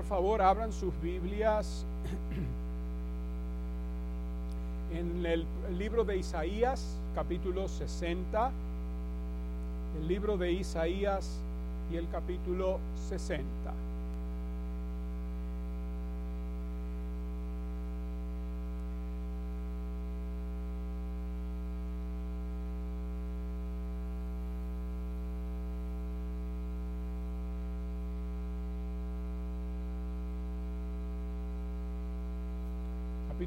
[0.00, 1.84] Por favor, abran sus Biblias
[4.94, 5.44] en el
[5.78, 8.50] libro de Isaías, capítulo 60.
[10.00, 11.38] El libro de Isaías
[11.92, 12.78] y el capítulo
[13.10, 13.44] 60.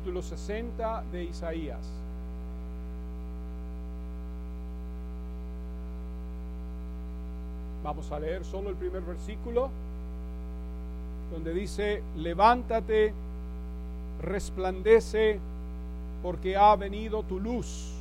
[0.04, 1.80] Capítulo 60 de Isaías.
[7.86, 9.70] Vamos a leer solo el primer versículo,
[11.32, 13.14] donde dice, levántate,
[14.22, 15.40] resplandece,
[16.22, 17.94] porque ha venido tu luz,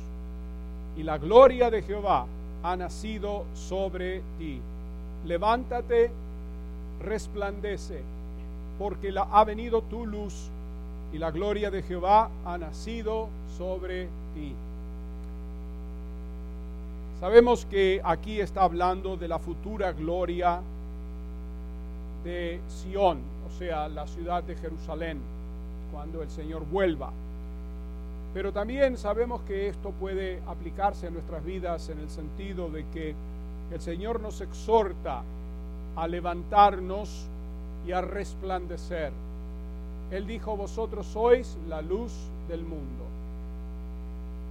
[0.97, 2.25] y la gloria de Jehová
[2.63, 4.59] ha nacido sobre ti.
[5.25, 6.11] Levántate,
[7.01, 8.01] resplandece,
[8.77, 10.49] porque la, ha venido tu luz,
[11.13, 14.53] y la gloria de Jehová ha nacido sobre ti.
[17.19, 20.59] Sabemos que aquí está hablando de la futura gloria
[22.23, 25.19] de Sión, o sea, la ciudad de Jerusalén,
[25.93, 27.11] cuando el Señor vuelva.
[28.33, 33.13] Pero también sabemos que esto puede aplicarse a nuestras vidas en el sentido de que
[33.71, 35.21] el Señor nos exhorta
[35.95, 37.27] a levantarnos
[37.85, 39.11] y a resplandecer.
[40.13, 42.13] Él dijo, vosotros sois la luz
[42.47, 43.03] del mundo.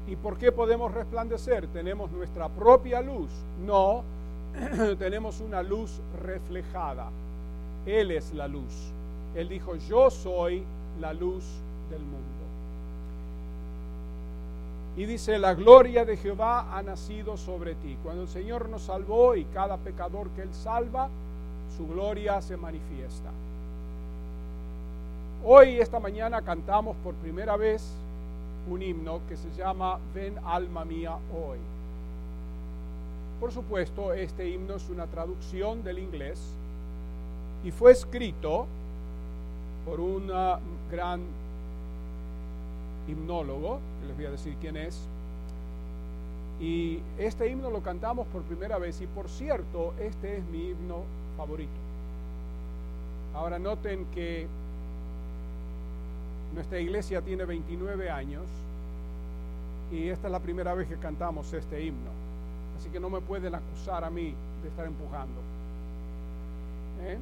[0.09, 1.69] ¿Y por qué podemos resplandecer?
[1.69, 3.31] ¿Tenemos nuestra propia luz?
[3.65, 4.03] No,
[4.99, 7.11] tenemos una luz reflejada.
[7.87, 8.73] Él es la luz.
[9.37, 10.65] Él dijo, yo soy
[11.01, 11.45] la luz
[11.91, 12.19] del mundo.
[14.97, 17.97] Y dice, la gloria de Jehová ha nacido sobre ti.
[18.03, 21.09] Cuando el Señor nos salvó y cada pecador que Él salva,
[21.77, 23.31] su gloria se manifiesta.
[25.44, 27.82] Hoy, esta mañana, cantamos por primera vez
[28.70, 31.58] un himno que se llama Ven alma mía hoy.
[33.41, 36.38] Por supuesto, este himno es una traducción del inglés
[37.64, 38.66] y fue escrito
[39.84, 40.30] por un
[40.92, 41.22] gran
[43.09, 44.97] himnólogo, que les voy a decir quién es.
[46.60, 51.03] Y este himno lo cantamos por primera vez y por cierto, este es mi himno
[51.36, 51.72] favorito.
[53.34, 54.47] Ahora noten que
[56.55, 58.45] nuestra iglesia tiene 29 años
[59.91, 62.11] y esta es la primera vez que cantamos este himno.
[62.79, 65.41] Así que no me pueden acusar a mí de estar empujando.
[67.03, 67.19] ¿Eh?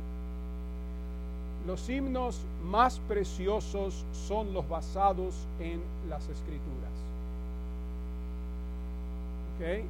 [1.66, 6.90] Los himnos más preciosos son los basados en las escrituras.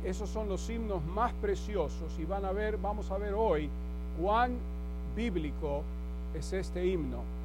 [0.05, 3.71] Esos son los himnos más preciosos y van a ver, vamos a ver hoy
[4.21, 4.57] cuán
[5.15, 5.83] bíblico
[6.35, 7.40] es este himno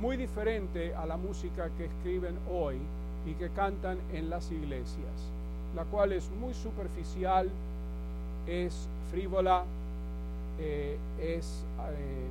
[0.00, 2.76] muy diferente a la música que escriben hoy
[3.26, 5.12] y que cantan en las iglesias,
[5.76, 7.50] la cual es muy superficial,
[8.46, 9.64] es frívola,
[10.58, 12.28] eh, es, eh,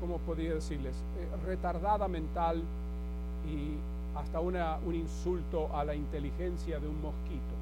[0.00, 2.62] ¿cómo podría decirles?, eh, retardada mental
[3.50, 7.54] y hasta una, un insulto a la inteligencia de un mosquito.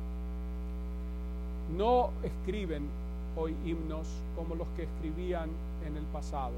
[1.79, 2.89] No escriben
[3.37, 5.49] hoy himnos como los que escribían
[5.87, 6.55] en el pasado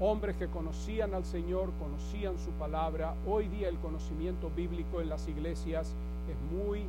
[0.00, 3.14] hombres que conocían al Señor, conocían su palabra.
[3.26, 5.92] Hoy día el conocimiento bíblico en las iglesias
[6.30, 6.82] es muy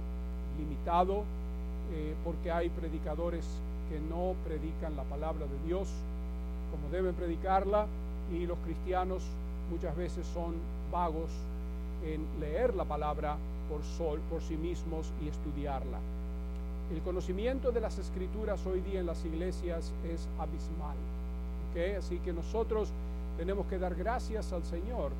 [0.60, 1.24] limitado
[1.92, 3.46] eh, porque hay predicadores
[3.90, 5.88] que no predican la palabra de Dios
[6.70, 7.88] como deben predicarla
[8.32, 9.24] y los cristianos
[9.72, 10.54] muchas veces son
[10.92, 11.30] vagos
[12.06, 13.38] en leer la palabra
[13.70, 15.98] por, sol, por sí mismos y estudiarla.
[16.94, 20.98] El conocimiento de las escrituras hoy día en las iglesias es abismal.
[21.98, 22.90] Así que nosotros
[23.38, 25.12] tenemos que dar gracias al Señor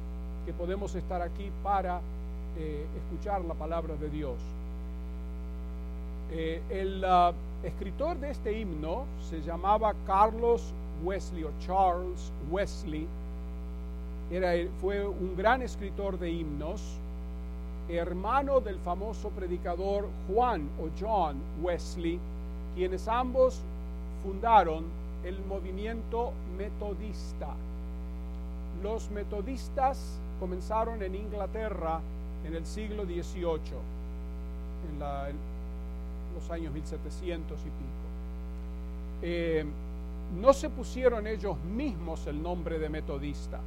[0.46, 2.02] que podemos estar aquí para
[2.58, 4.36] eh, escuchar la palabra de Dios.
[6.32, 7.32] Eh, el ah,
[7.64, 13.08] escritor de este himno se llamaba Carlos Wesley o Charles Wesley.
[14.32, 16.82] Era, fue un gran escritor de himnos,
[17.88, 22.20] hermano del famoso predicador Juan o John Wesley,
[22.76, 23.60] quienes ambos
[24.24, 27.50] fundaron el movimiento metodista.
[28.82, 32.00] Los metodistas comenzaron en Inglaterra
[32.46, 33.78] en el siglo XVIII,
[34.94, 35.00] en,
[36.36, 37.74] los años 1700 y pico.
[39.22, 39.66] Eh,
[40.40, 43.60] no se pusieron ellos mismos el nombre de metodista,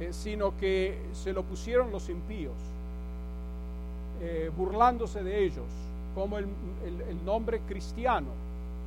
[0.00, 2.54] eh, sino que se lo pusieron los impíos,
[4.22, 5.66] eh, burlándose de ellos,
[6.14, 6.48] como el
[7.24, 8.28] nombre cristiano.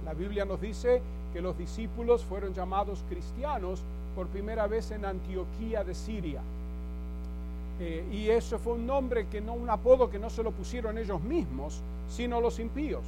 [0.03, 1.01] La Biblia nos dice
[1.33, 3.81] que los discípulos fueron llamados cristianos
[4.15, 6.41] por primera vez en Antioquía de Siria.
[7.79, 10.97] Eh, y eso fue un nombre que no, un apodo que no se lo pusieron
[10.97, 13.03] ellos mismos, sino los impíos.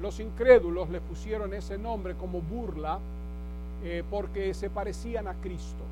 [0.00, 2.98] Los incrédulos les pusieron ese nombre como burla
[3.84, 5.84] eh, porque se parecían a Cristo.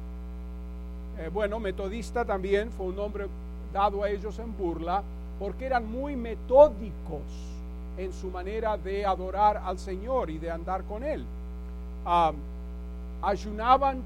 [1.19, 3.27] Eh, bueno, metodista también fue un nombre
[3.73, 5.03] dado a ellos en burla
[5.39, 7.23] porque eran muy metódicos
[7.97, 11.25] en su manera de adorar al Señor y de andar con Él.
[13.23, 14.03] Ayunaban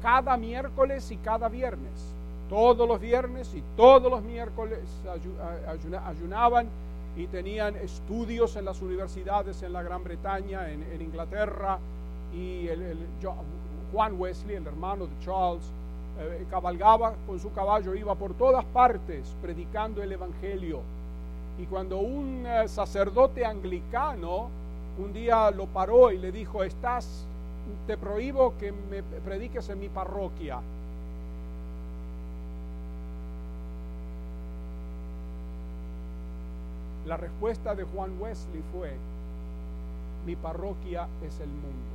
[0.00, 2.14] cada miércoles y cada viernes.
[2.48, 4.80] Todos los viernes y todos los miércoles
[6.06, 6.68] ayunaban
[7.16, 11.78] y tenían estudios en las universidades en la Gran Bretaña, en, Inglaterra,
[12.34, 12.96] y el,
[13.92, 15.62] Juan Wesley, el hermano de Charles,
[16.18, 20.80] eh, cabalgaba con su caballo, iba por todas partes predicando el Evangelio.
[21.58, 24.48] Y cuando un eh, sacerdote anglicano
[24.98, 27.26] un día lo paró y le dijo, estás,
[27.86, 30.60] te prohíbo que me prediques en mi parroquia.
[37.06, 38.92] La respuesta de Juan Wesley fue,
[40.24, 41.92] mi parroquia es el mundo.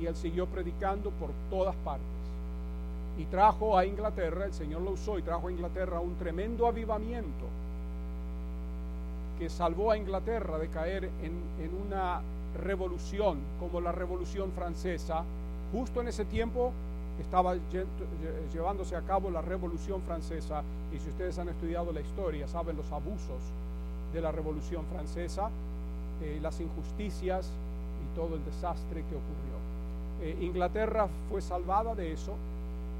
[0.00, 2.06] Y él siguió predicando por todas partes.
[3.18, 7.46] Y trajo a Inglaterra, el Señor lo usó y trajo a Inglaterra un tremendo avivamiento
[9.38, 11.32] que salvó a Inglaterra de caer en,
[11.62, 12.20] en una
[12.56, 15.24] revolución como la Revolución Francesa.
[15.72, 16.72] Justo en ese tiempo
[17.20, 17.56] estaba
[18.52, 20.62] llevándose a cabo la Revolución Francesa
[20.94, 23.40] y si ustedes han estudiado la historia saben los abusos
[24.12, 25.50] de la Revolución Francesa,
[26.22, 27.50] eh, las injusticias
[28.02, 29.58] y todo el desastre que ocurrió.
[30.22, 32.34] Eh, Inglaterra fue salvada de eso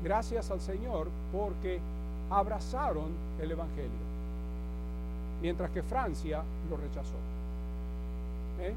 [0.02, 1.80] gracias al Señor porque
[2.30, 3.10] abrazaron
[3.40, 3.90] el Evangelio,
[5.40, 7.16] mientras que Francia lo rechazó.
[8.60, 8.74] ¿Eh?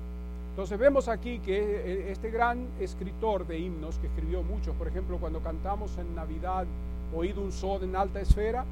[0.51, 5.17] Entonces vemos aquí que eh, este gran escritor de himnos, que escribió muchos, por ejemplo,
[5.17, 6.65] cuando cantamos en Navidad,
[7.15, 8.65] oído un sol en alta esfera,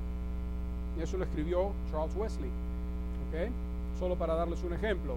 [1.01, 2.49] eso lo escribió Charles Wesley.
[3.29, 3.49] ¿okay?
[3.97, 5.15] Solo para darles un ejemplo.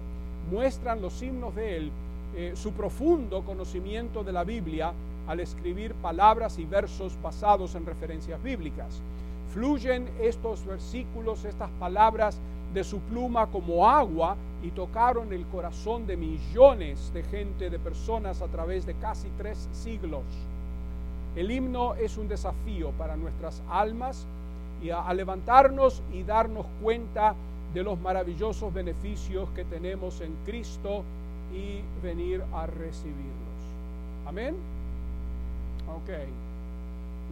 [0.51, 1.91] Muestran los himnos de él
[2.35, 4.91] eh, su profundo conocimiento de la Biblia
[5.27, 9.01] al escribir palabras y versos basados en referencias bíblicas.
[9.53, 12.39] Fluyen estos versículos, estas palabras
[12.73, 18.41] de su pluma como agua y tocaron el corazón de millones de gente, de personas
[18.41, 20.23] a través de casi tres siglos.
[21.35, 24.25] El himno es un desafío para nuestras almas
[24.81, 27.35] y a, levantarnos y darnos cuenta
[27.73, 31.03] de los maravillosos beneficios que tenemos en Cristo
[31.53, 33.33] y venir a recibirlos.
[34.25, 34.55] Amén.
[35.95, 36.09] Ok.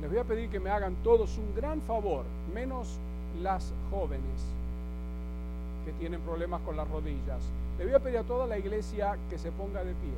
[0.02, 2.98] Les voy a pedir que me hagan todos un gran favor, menos
[3.42, 4.61] las jóvenes
[5.94, 7.42] tienen problemas con las rodillas.
[7.78, 10.12] Le voy a pedir a toda la iglesia que se ponga de pie.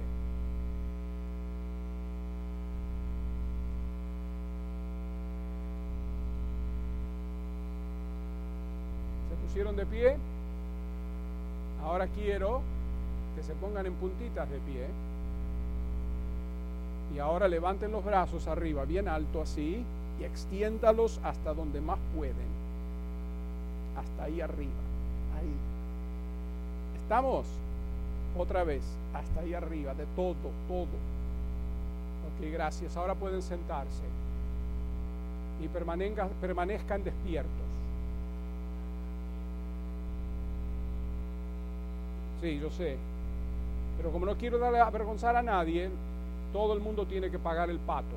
[9.30, 10.18] ¿Se pusieron de pie?
[11.84, 12.62] Ahora quiero
[13.36, 14.88] que se pongan en puntitas de pie.
[17.16, 19.86] Y ahora levanten los brazos arriba, bien alto así,
[20.20, 22.64] y extiéndalos hasta donde más pueden.
[23.96, 24.72] Hasta ahí arriba.
[27.04, 27.46] ¿Estamos?
[28.38, 28.82] Otra vez,
[29.14, 30.36] hasta ahí arriba, de todo,
[30.68, 30.88] todo.
[32.26, 32.98] Ok, gracias.
[32.98, 34.02] Ahora pueden sentarse
[35.64, 37.52] y permanezcan, permanezcan despiertos.
[42.42, 42.98] Sí, yo sé.
[43.98, 45.90] Pero como no quiero darle avergonzar a nadie,
[46.52, 48.16] todo el mundo tiene que pagar el pato,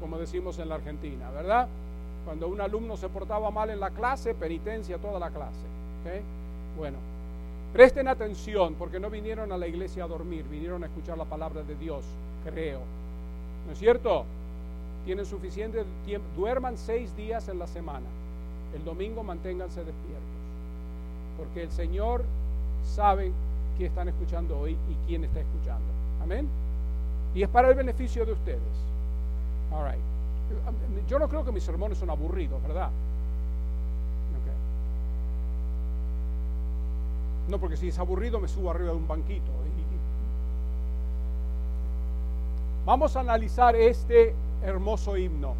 [0.00, 1.66] como decimos en la Argentina, ¿verdad?
[2.24, 5.66] Cuando un alumno se portaba mal en la clase, penitencia toda la clase.
[6.78, 6.96] Bueno,
[7.72, 11.62] presten atención porque no vinieron a la iglesia a dormir, vinieron a escuchar la palabra
[11.62, 12.04] de Dios,
[12.44, 12.80] creo.
[13.66, 14.24] ¿No es cierto?
[15.04, 18.06] Tienen suficiente tiempo, duerman seis días en la semana.
[18.74, 20.22] El domingo manténganse despiertos,
[21.38, 22.24] porque el Señor
[22.84, 23.32] sabe
[23.76, 25.86] quién están escuchando hoy y quién está escuchando.
[26.22, 26.48] Amén.
[27.34, 28.60] Y es para el beneficio de ustedes.
[29.72, 30.00] All right.
[31.08, 32.90] Yo no creo que mis sermones son aburridos, ¿verdad?
[37.48, 39.50] No, porque si es aburrido me subo arriba de un banquito.
[42.84, 45.54] Vamos a analizar este hermoso himno.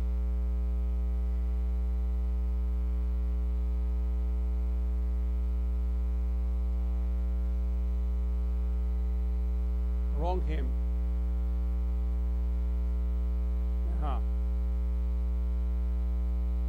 [10.18, 10.66] Wrong hymn.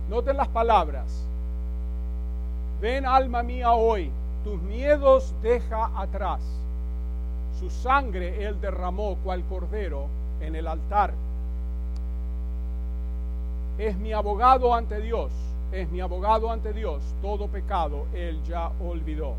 [0.10, 1.24] Noten las palabras.
[2.82, 4.12] Ven alma mía hoy
[4.44, 6.42] tus miedos deja atrás.
[7.60, 10.08] su sangre Él derramó cual cordero
[10.40, 11.14] en el altar.
[13.78, 15.32] Es mi abogado ante Dios,
[15.74, 19.36] es mi abogado ante Dios, todo pecado Él ya olvidó.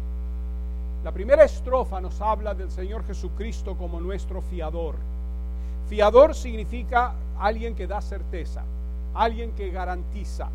[1.02, 4.96] La primera estrofa nos habla del Señor Jesucristo como nuestro fiador.
[5.88, 8.62] Fiador significa alguien que da certeza,
[9.14, 10.50] alguien que garantiza,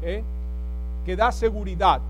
[0.00, 0.24] ¿eh?
[1.04, 2.00] que da seguridad.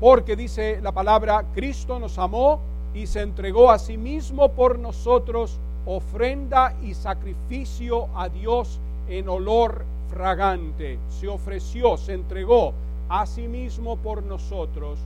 [0.00, 2.60] Porque dice la palabra, Cristo nos amó
[2.94, 9.84] y se entregó a sí mismo por nosotros, ofrenda y sacrificio a Dios en olor
[10.08, 10.98] fragante.
[11.08, 12.72] Se ofreció, se entregó
[13.08, 14.98] a sí mismo por nosotros,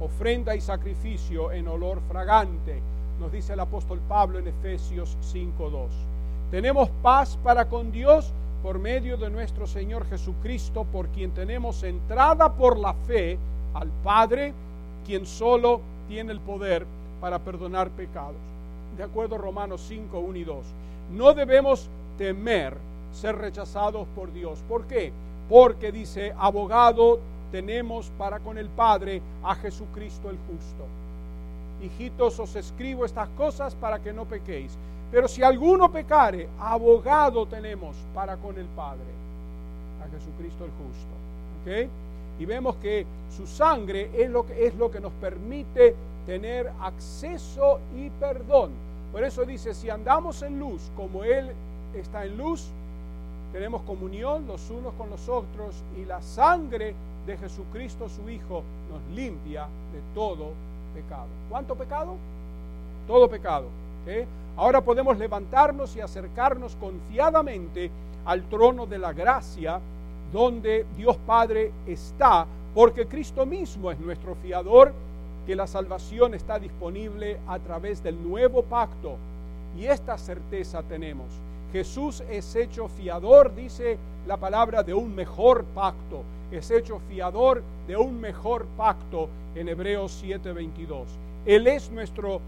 [0.00, 2.80] ofrenda y sacrificio en olor fragante,
[3.20, 5.86] nos dice el apóstol Pablo en Efesios 5.2.
[6.50, 8.32] Tenemos paz para con Dios
[8.62, 13.38] por medio de nuestro Señor Jesucristo, por quien tenemos entrada por la fe
[13.74, 14.52] al Padre,
[15.06, 16.86] quien solo tiene el poder
[17.20, 18.36] para perdonar pecados.
[18.96, 20.64] De acuerdo a Romanos 5, 1 y 2.
[21.12, 22.76] No debemos temer
[23.12, 24.60] ser rechazados por Dios.
[24.68, 25.12] ¿Por qué?
[25.48, 30.84] Porque dice, abogado tenemos para con el Padre a Jesucristo el justo.
[31.82, 34.76] Hijitos, os escribo estas cosas para que no pequéis.
[35.10, 39.12] Pero si alguno pecare, abogado tenemos para con el Padre,
[40.02, 41.14] a Jesucristo el justo.
[41.62, 41.88] ¿Okay?
[42.38, 45.94] Y vemos que su sangre es lo que, es lo que nos permite
[46.26, 48.70] tener acceso y perdón.
[49.12, 51.52] Por eso dice, si andamos en luz como Él
[51.94, 52.68] está en luz,
[53.52, 59.16] tenemos comunión los unos con los otros y la sangre de Jesucristo su Hijo nos
[59.16, 60.50] limpia de todo
[60.94, 61.28] pecado.
[61.48, 62.16] ¿Cuánto pecado?
[63.06, 63.68] Todo pecado.
[64.56, 67.90] Ahora podemos levantarnos y acercarnos confiadamente
[68.24, 69.80] al trono de la gracia
[70.34, 74.92] donde Dios Padre está, porque Cristo mismo es nuestro fiador
[75.46, 79.16] que la salvación está disponible a través del nuevo pacto.
[79.78, 81.26] Y esta certeza tenemos.
[81.72, 86.24] Jesús es hecho fiador, dice la palabra, de un mejor pacto.
[86.50, 91.06] Es hecho fiador de un mejor pacto en Hebreos 7:22.
[91.46, 92.40] Él es nuestro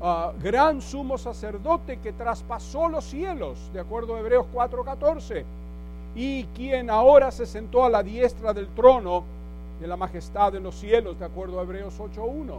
[0.00, 5.44] ah, gran sumo sacerdote que traspasó los cielos, de acuerdo a Hebreos 4:14,
[6.16, 9.22] y quien ahora se sentó a la diestra del trono
[9.78, 12.58] de la majestad en los cielos, de acuerdo a Hebreos 8.1.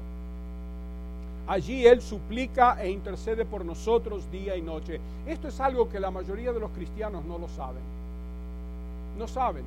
[1.47, 4.99] Allí Él suplica e intercede por nosotros día y noche.
[5.25, 7.81] Esto es algo que la mayoría de los cristianos no lo saben.
[9.17, 9.63] No saben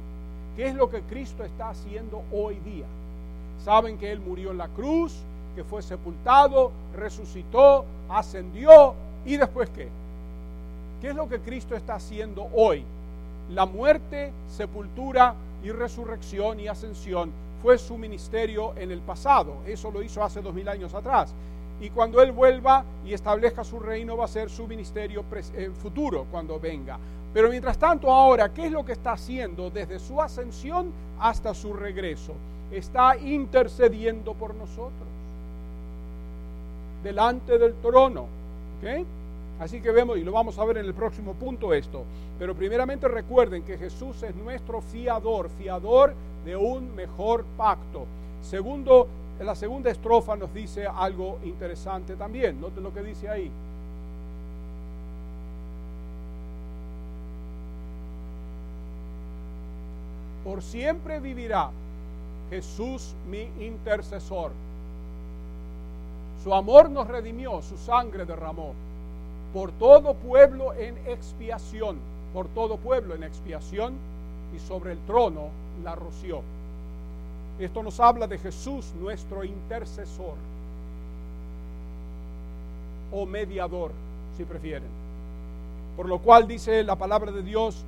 [0.57, 2.87] qué es lo que Cristo está haciendo hoy día.
[3.65, 5.17] Saben que Él murió en la cruz,
[5.57, 8.95] que fue sepultado, resucitó, ascendió
[9.27, 9.89] y después qué.
[11.01, 12.85] ¿Qué es lo que Cristo está haciendo hoy?
[13.55, 19.57] La muerte, sepultura y resurrección y ascensión fue su ministerio en el pasado.
[19.67, 21.35] Eso lo hizo hace dos mil años atrás.
[21.81, 25.25] Y cuando Él vuelva y establezca su reino va a ser su ministerio
[25.83, 26.99] futuro cuando venga.
[27.33, 31.73] Pero mientras tanto ahora, ¿qué es lo que está haciendo desde su ascensión hasta su
[31.73, 32.35] regreso?
[32.71, 35.09] Está intercediendo por nosotros.
[37.03, 38.27] Delante del trono.
[38.79, 39.05] ¿okay?
[39.61, 42.05] Así que vemos, y lo vamos a ver en el próximo punto esto,
[42.39, 46.15] pero primeramente recuerden que Jesús es nuestro fiador, fiador
[46.47, 48.07] de un mejor pacto.
[48.43, 49.07] Segundo,
[49.39, 53.51] la segunda estrofa nos dice algo interesante también, noten lo que dice ahí.
[60.43, 61.71] Por siempre vivirá
[62.49, 64.53] Jesús mi intercesor.
[66.43, 68.73] Su amor nos redimió, su sangre derramó
[69.53, 71.99] por todo pueblo en expiación,
[72.33, 73.95] por todo pueblo en expiación,
[74.55, 75.49] y sobre el trono
[75.85, 76.43] la roció.
[77.59, 80.35] Esto nos habla de Jesús, nuestro intercesor,
[83.13, 83.91] o mediador,
[84.37, 84.89] si prefieren.
[85.97, 87.85] Por lo cual dice la palabra de Dios,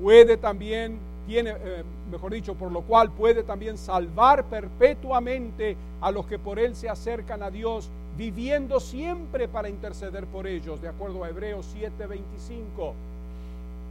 [0.00, 6.26] puede también, tiene, eh, mejor dicho, por lo cual puede también salvar perpetuamente a los
[6.26, 11.24] que por él se acercan a Dios viviendo siempre para interceder por ellos, de acuerdo
[11.24, 12.92] a Hebreos 7:25.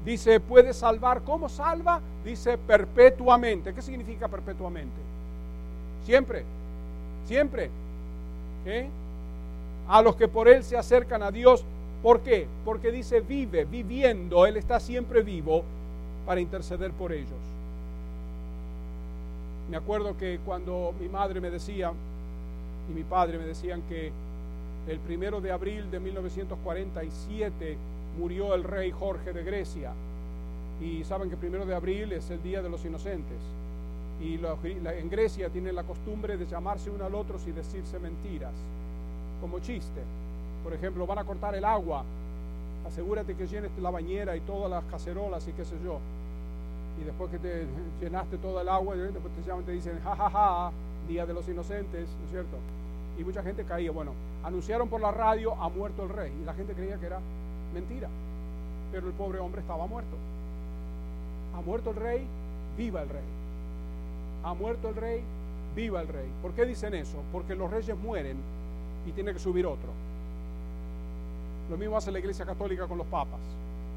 [0.05, 1.99] Dice, puede salvar, ¿cómo salva?
[2.23, 3.73] Dice perpetuamente.
[3.73, 4.95] ¿Qué significa perpetuamente?
[6.05, 6.43] Siempre,
[7.25, 7.69] siempre.
[9.87, 11.65] A los que por Él se acercan a Dios,
[12.03, 12.47] ¿por qué?
[12.63, 15.63] Porque dice vive, viviendo, Él está siempre vivo
[16.25, 17.27] para interceder por ellos.
[19.69, 21.91] Me acuerdo que cuando mi madre me decía,
[22.89, 24.11] y mi padre me decían que
[24.87, 27.77] el primero de abril de 1947
[28.17, 29.91] murió el rey Jorge de Grecia.
[30.81, 33.37] Y saben que el primero de abril es el Día de los Inocentes.
[34.21, 38.53] Y en Grecia tienen la costumbre de llamarse uno al otro y decirse mentiras,
[39.41, 40.01] como chiste.
[40.63, 42.03] Por ejemplo, van a cortar el agua.
[42.87, 45.99] Asegúrate que llenes la bañera y todas las cacerolas y qué sé yo.
[46.99, 47.65] Y después que te
[48.01, 50.71] llenaste todo el agua, después te llaman y te dicen, jajaja, ja, ja,
[51.07, 52.57] Día de los Inocentes, ¿no es cierto?
[53.19, 53.91] Y mucha gente caía.
[53.91, 56.31] Bueno, anunciaron por la radio, ha muerto el rey.
[56.41, 57.19] Y la gente creía que era
[57.73, 58.07] mentira.
[58.91, 60.15] Pero el pobre hombre estaba muerto.
[61.55, 62.25] Ha muerto el rey,
[62.77, 63.21] viva el rey.
[64.45, 65.21] Ha muerto el rey,
[65.75, 66.31] viva el rey.
[66.41, 67.17] ¿Por qué dicen eso?
[67.33, 68.37] Porque los reyes mueren
[69.05, 69.89] y tiene que subir otro.
[71.69, 73.39] Lo mismo hace la iglesia católica con los papas.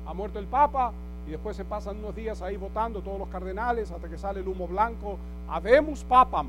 [0.06, 0.92] Ha muerto el papa
[1.28, 4.48] y después se pasan unos días ahí votando todos los cardenales hasta que sale el
[4.48, 5.16] humo blanco.
[5.48, 6.48] Habemos papam.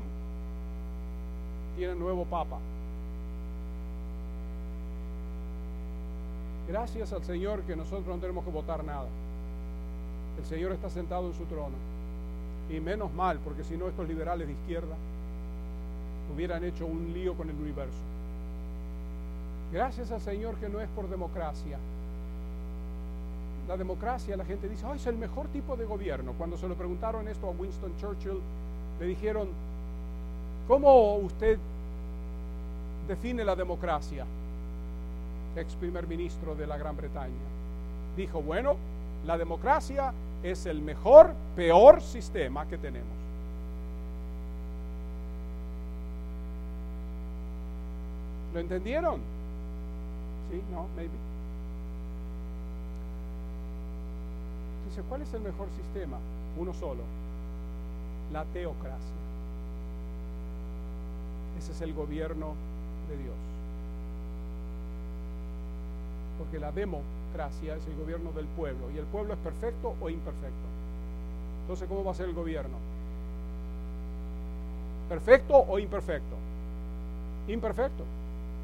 [1.76, 2.58] Tiene nuevo papa.
[6.68, 9.06] Gracias al Señor que nosotros no tenemos que votar nada.
[10.38, 11.76] El Señor está sentado en su trono.
[12.70, 14.94] Y menos mal, porque si no estos liberales de izquierda
[16.34, 17.98] hubieran hecho un lío con el universo.
[19.72, 21.78] Gracias al Señor que no es por democracia.
[23.68, 26.32] La democracia, la gente dice, oh, es el mejor tipo de gobierno.
[26.38, 28.40] Cuando se lo preguntaron esto a Winston Churchill,
[29.00, 29.48] le dijeron,
[30.66, 31.58] ¿cómo usted
[33.08, 34.24] define la democracia?
[35.56, 37.32] Ex primer ministro de la Gran Bretaña.
[38.16, 38.76] Dijo, bueno,
[39.26, 43.08] la democracia es el mejor, peor sistema que tenemos.
[48.52, 49.16] ¿Lo entendieron?
[50.50, 50.62] ¿Sí?
[50.70, 50.86] ¿No?
[50.94, 51.10] Maybe.
[54.88, 56.18] Dice, ¿cuál es el mejor sistema?
[56.56, 57.02] Uno solo.
[58.32, 59.23] La teocracia.
[61.58, 62.54] Ese es el gobierno
[63.08, 63.34] de Dios.
[66.38, 68.90] Porque la democracia es el gobierno del pueblo.
[68.94, 70.66] ¿Y el pueblo es perfecto o imperfecto?
[71.62, 72.76] Entonces, ¿cómo va a ser el gobierno?
[75.08, 76.36] ¿Perfecto o imperfecto?
[77.48, 78.04] Imperfecto.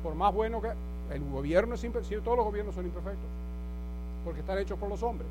[0.02, 0.70] Por más bueno que...
[1.10, 2.22] El gobierno es imperfecto.
[2.22, 3.28] Todos los gobiernos son imperfectos.
[4.24, 5.28] Porque están hechos por los hombres.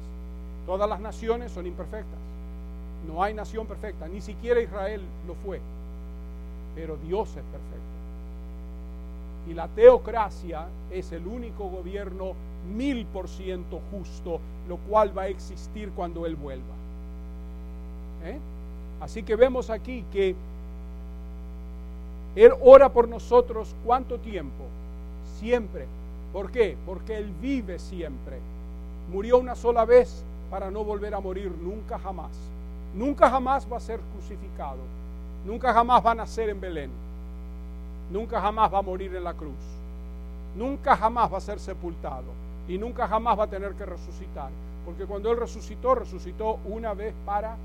[0.66, 2.20] Todas las naciones son imperfectas.
[3.08, 4.08] No hay nación perfecta.
[4.08, 5.62] Ni siquiera Israel lo fue.
[6.76, 7.90] Pero Dios es perfecto.
[9.50, 12.34] Y la teocracia es el único gobierno
[12.76, 16.76] mil por ciento justo, lo cual va a existir cuando Él vuelva.
[18.26, 18.38] ¿Eh?
[19.02, 20.36] Así que vemos aquí que
[22.36, 24.66] Él ora por nosotros cuánto tiempo?
[25.40, 25.86] Siempre.
[26.34, 26.78] ¿Por qué?
[26.86, 28.38] Porque Él vive siempre.
[29.12, 32.32] Murió una sola vez para no volver a morir nunca jamás.
[32.94, 34.99] Nunca jamás va a ser crucificado.
[35.46, 36.90] Nunca jamás va a nacer en Belén.
[38.12, 39.54] Nunca jamás va a morir en la cruz.
[40.56, 42.26] Nunca jamás va a ser sepultado.
[42.68, 44.50] Y nunca jamás va a tener que resucitar.
[44.86, 47.56] Porque cuando Él resucitó, resucitó una vez para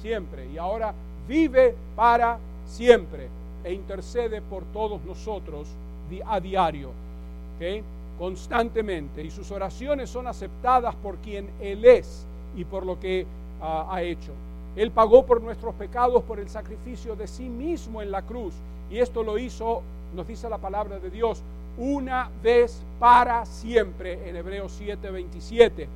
[0.00, 0.46] siempre.
[0.52, 0.94] Y ahora
[1.28, 3.28] vive para siempre.
[3.64, 5.68] E intercede por todos nosotros
[6.26, 6.90] a diario.
[8.18, 9.22] Constantemente.
[9.22, 13.26] Y sus oraciones son aceptadas por quien Él es y por lo que
[13.60, 14.32] ah, ha hecho.
[14.76, 18.54] Él pagó por nuestros pecados por el sacrificio de sí mismo en la cruz.
[18.90, 19.82] Y esto lo hizo,
[20.14, 21.42] nos dice la palabra de Dios,
[21.78, 25.88] una vez para siempre en Hebreos 7:27.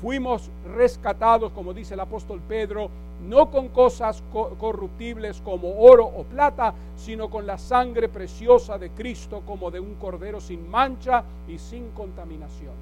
[0.00, 2.90] Fuimos rescatados, como dice el apóstol Pedro,
[3.28, 9.42] no con cosas corruptibles como oro o plata, sino con la sangre preciosa de Cristo
[9.46, 12.74] como de un cordero sin mancha y sin contaminación.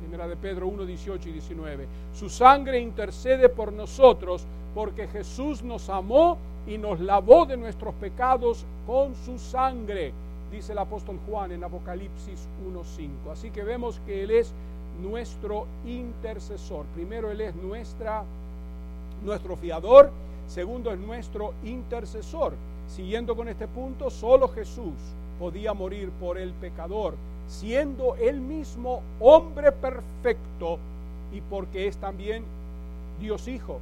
[0.00, 1.86] Primera de Pedro 1, 18 y 19.
[2.12, 8.64] Su sangre intercede por nosotros porque Jesús nos amó y nos lavó de nuestros pecados
[8.86, 10.12] con su sangre,
[10.50, 13.32] dice el apóstol Juan en Apocalipsis 1.5.
[13.32, 14.52] Así que vemos que Él es
[15.02, 16.84] nuestro intercesor.
[16.94, 18.22] Primero, Él es nuestra,
[19.24, 20.10] nuestro fiador.
[20.46, 22.54] Segundo, es nuestro intercesor.
[22.88, 24.94] Siguiendo con este punto, solo Jesús
[25.38, 27.14] podía morir por el pecador,
[27.48, 30.78] siendo él mismo hombre perfecto
[31.32, 32.44] y porque es también
[33.20, 33.80] Dios Hijo.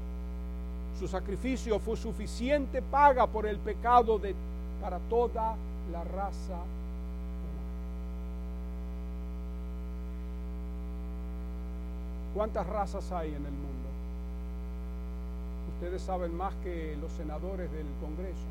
[0.98, 4.34] Su sacrificio fue suficiente paga por el pecado de,
[4.82, 5.56] para toda
[5.90, 6.70] la raza humana.
[12.34, 13.88] ¿Cuántas razas hay en el mundo?
[15.74, 18.48] Ustedes saben más que los senadores del Congreso.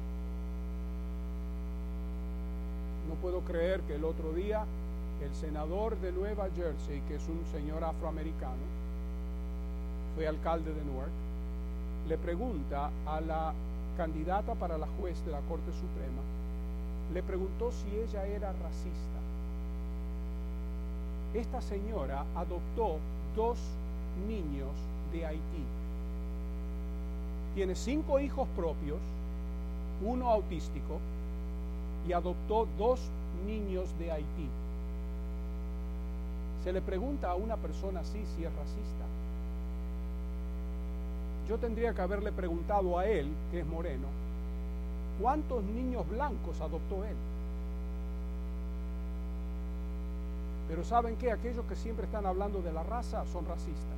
[3.08, 4.65] No puedo creer que el otro día
[5.23, 8.63] el senador de Nueva Jersey, que es un señor afroamericano,
[10.15, 11.12] fue alcalde de Newark,
[12.09, 13.53] le pregunta a la
[13.95, 16.23] candidata para la juez de la Corte Suprema,
[17.13, 19.19] le preguntó si ella era racista.
[21.35, 22.97] Esta señora adoptó
[23.35, 23.59] dos
[24.27, 24.71] niños
[25.13, 25.63] de Haití.
[27.53, 28.99] Tiene cinco hijos propios,
[30.03, 30.97] uno autístico,
[32.07, 32.99] y adoptó dos
[33.45, 34.49] niños de Haití.
[36.63, 39.18] se le pregunta a una persona así si es racista.
[41.49, 44.05] Yo tendría que haberle preguntado a él, que es moreno,
[45.19, 47.15] ¿cuántos niños blancos adoptó él?
[50.69, 51.31] Pero ¿saben qué?
[51.31, 53.97] Aquellos que siempre están hablando de la raza son racistas.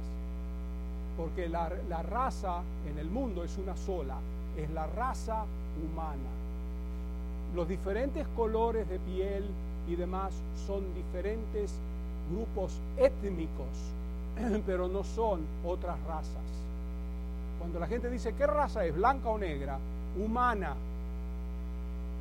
[1.18, 4.16] Porque la, la raza en el mundo es una sola,
[4.56, 5.44] es la raza
[5.84, 6.32] humana.
[7.54, 9.44] Los diferentes colores de piel
[9.90, 10.32] y demás
[10.66, 11.74] son diferentes
[12.32, 13.68] grupos étnicos,
[14.66, 16.62] pero no son otras razas.
[17.62, 18.96] Cuando la gente dice, ¿qué raza es?
[18.96, 19.78] ¿Blanca o negra?
[20.18, 20.74] Humana.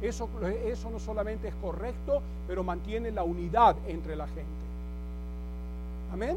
[0.02, 0.28] Eso,
[0.66, 4.44] eso no solamente es correcto, pero mantiene la unidad entre la gente.
[6.12, 6.36] Amén.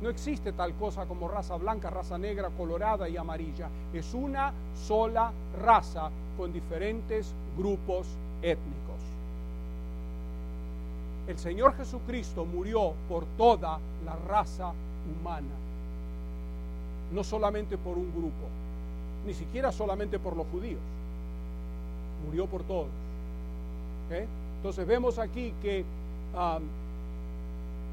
[0.00, 3.68] No existe tal cosa como raza blanca, raza negra, colorada y amarilla.
[3.92, 5.30] Es una sola
[5.62, 8.06] raza con diferentes grupos
[8.40, 8.86] étnicos.
[11.28, 14.72] El Señor Jesucristo murió por toda la raza
[15.20, 15.65] humana,
[17.12, 18.46] no solamente por un grupo,
[19.26, 20.80] ni siquiera solamente por los judíos,
[22.26, 22.88] murió por todos.
[24.58, 25.84] Entonces vemos aquí que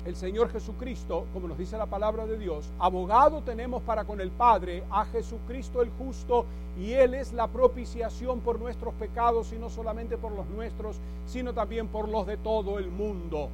[0.05, 4.31] el Señor Jesucristo, como nos dice la palabra de Dios, abogado tenemos para con el
[4.31, 6.45] Padre a Jesucristo el justo,
[6.77, 10.97] y Él es la propiciación por nuestros pecados, y no solamente por los nuestros,
[11.27, 13.47] sino también por los de todo el mundo.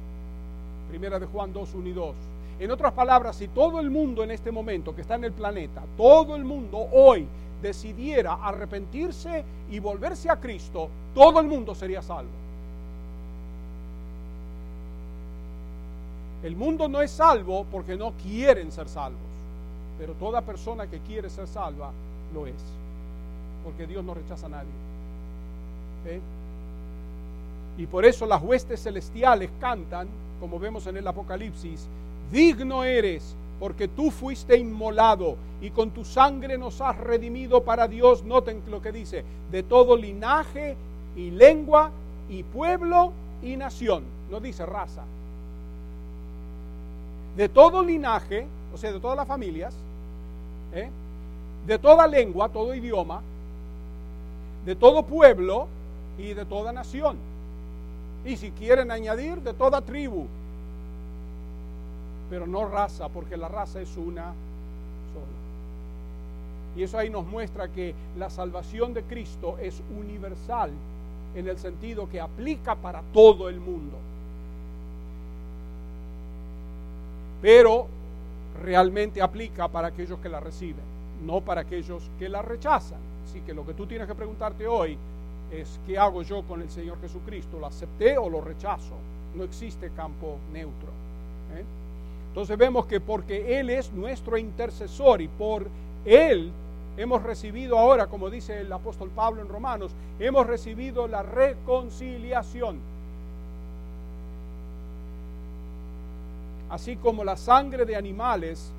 [0.88, 2.14] Primera de Juan 2, 1 y 2.
[2.60, 5.80] En otras palabras, si todo el mundo en este momento que está en el planeta,
[5.96, 7.26] todo el mundo hoy
[7.62, 12.28] decidiera arrepentirse y volverse a Cristo, todo el mundo sería salvo.
[16.42, 19.20] El mundo no es salvo porque no quieren ser salvos,
[19.98, 21.90] pero toda persona que quiere ser salva
[22.34, 22.62] lo es,
[23.64, 26.20] porque Dios no rechaza a nadie.
[27.78, 30.08] Y por eso las huestes celestiales cantan,
[30.40, 31.88] como vemos en el Apocalipsis,
[32.30, 38.24] digno eres porque tú fuiste inmolado y con tu sangre nos has redimido para Dios.
[38.24, 40.76] Noten lo que dice, de todo linaje
[41.14, 41.90] y lengua
[42.30, 43.12] y pueblo
[43.42, 44.04] y nación.
[44.30, 45.02] No dice raza,
[47.36, 49.74] de todo linaje, o sea, de todas las familias,
[50.72, 50.88] ¿eh?
[51.66, 53.20] de toda lengua, todo idioma,
[54.64, 55.68] de todo pueblo
[56.18, 57.16] y de toda nación.
[58.24, 60.26] Y si quieren añadir, de toda tribu.
[62.30, 64.32] Pero no raza, porque la raza es una
[65.12, 65.26] sola.
[66.76, 70.70] Y eso ahí nos muestra que la salvación de Cristo es universal
[71.34, 73.98] en el sentido que aplica para todo el mundo.
[77.40, 77.86] pero
[78.62, 80.84] realmente aplica para aquellos que la reciben,
[81.24, 82.98] no para aquellos que la rechazan.
[83.28, 84.96] Así que lo que tú tienes que preguntarte hoy
[85.50, 87.58] es, ¿qué hago yo con el Señor Jesucristo?
[87.58, 88.94] ¿Lo acepté o lo rechazo?
[89.34, 90.90] No existe campo neutro.
[91.54, 91.64] ¿eh?
[92.30, 95.66] Entonces vemos que porque Él es nuestro intercesor y por
[96.04, 96.52] Él
[96.96, 102.78] hemos recibido ahora, como dice el apóstol Pablo en Romanos, hemos recibido la reconciliación.
[106.70, 108.70] Así como la sangre de animales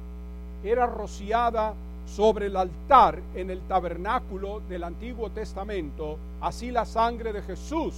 [0.64, 1.74] era rociada
[2.08, 7.94] sobre el altar en el tabernáculo del Antiguo Testamento, así la sangre de Jesús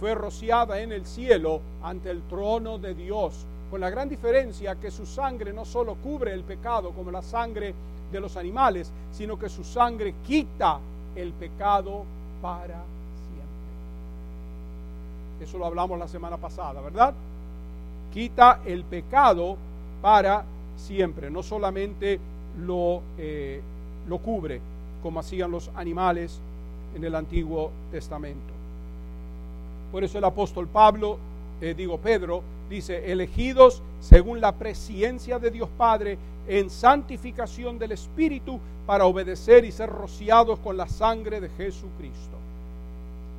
[0.00, 4.88] fue rociada en el cielo ante el trono de Dios, con la gran diferencia que
[4.88, 7.74] su sangre no solo cubre el pecado como la sangre
[8.12, 10.78] de los animales, sino que su sangre quita
[11.16, 12.04] el pecado
[12.40, 13.74] para siempre.
[15.40, 17.14] Eso lo hablamos la semana pasada, ¿verdad?
[18.12, 19.56] quita el pecado
[20.00, 20.44] para
[20.76, 22.20] siempre, no solamente
[22.64, 23.60] lo, eh,
[24.06, 24.60] lo cubre
[25.02, 26.38] como hacían los animales
[26.94, 28.54] en el Antiguo Testamento.
[29.90, 31.18] Por eso el apóstol Pablo,
[31.60, 38.60] eh, digo Pedro, dice, elegidos según la presencia de Dios Padre en santificación del Espíritu
[38.86, 42.36] para obedecer y ser rociados con la sangre de Jesucristo.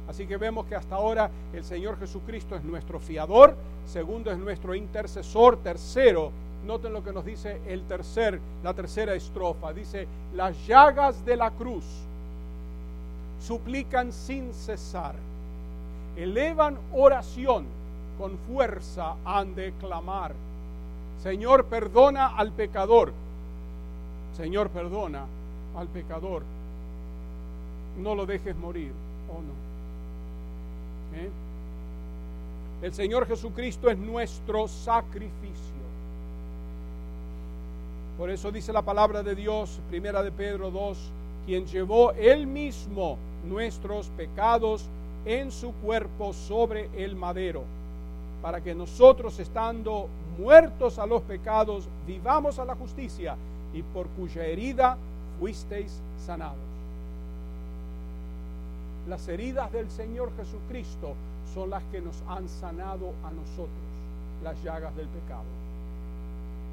[0.07, 3.55] Así que vemos que hasta ahora el Señor Jesucristo es nuestro fiador,
[3.87, 6.31] segundo es nuestro intercesor, tercero,
[6.65, 11.51] noten lo que nos dice el tercer, la tercera estrofa, dice, las llagas de la
[11.51, 11.83] cruz
[13.39, 15.15] suplican sin cesar,
[16.17, 17.65] elevan oración,
[18.17, 20.33] con fuerza han de clamar.
[21.21, 23.13] Señor, perdona al pecador.
[24.35, 25.25] Señor, perdona
[25.75, 26.43] al pecador.
[27.97, 28.91] No lo dejes morir,
[29.29, 29.65] ¿o no?
[31.19, 31.29] ¿Eh?
[32.81, 35.75] El Señor Jesucristo es nuestro sacrificio.
[38.17, 40.97] Por eso dice la palabra de Dios, primera de Pedro 2,
[41.45, 44.85] quien llevó él mismo nuestros pecados
[45.25, 47.63] en su cuerpo sobre el madero,
[48.41, 53.35] para que nosotros estando muertos a los pecados, vivamos a la justicia
[53.73, 54.97] y por cuya herida
[55.39, 56.57] fuisteis sanados.
[59.07, 61.13] Las heridas del Señor Jesucristo
[61.53, 63.69] son las que nos han sanado a nosotros,
[64.43, 65.43] las llagas del pecado.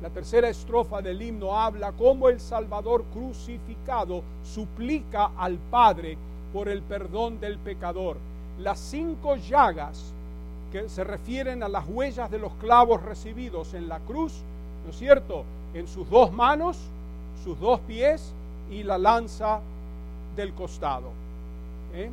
[0.02, 6.16] La tercera estrofa del himno habla cómo el Salvador crucificado suplica al Padre
[6.52, 8.16] por el perdón del pecador.
[8.58, 10.12] Las cinco llagas
[10.72, 14.32] que se refieren a las huellas de los clavos recibidos en la cruz,
[14.84, 15.44] ¿no es cierto?
[15.74, 16.78] En sus dos manos,
[17.44, 18.32] sus dos pies
[18.70, 19.60] y la lanza
[20.34, 21.10] del costado.
[21.94, 22.10] ¿eh?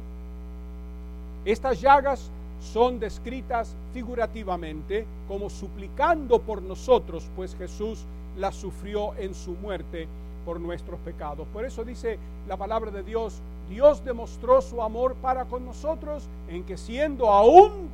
[1.45, 2.30] Estas llagas
[2.62, 8.04] son descritas figurativamente como suplicando por nosotros, pues Jesús
[8.38, 10.08] las sufrió en su muerte
[10.45, 11.48] por nuestros pecados.
[11.54, 16.65] Por eso dice la palabra de Dios, Dios demostró su amor para con nosotros en
[16.65, 17.89] que siendo aún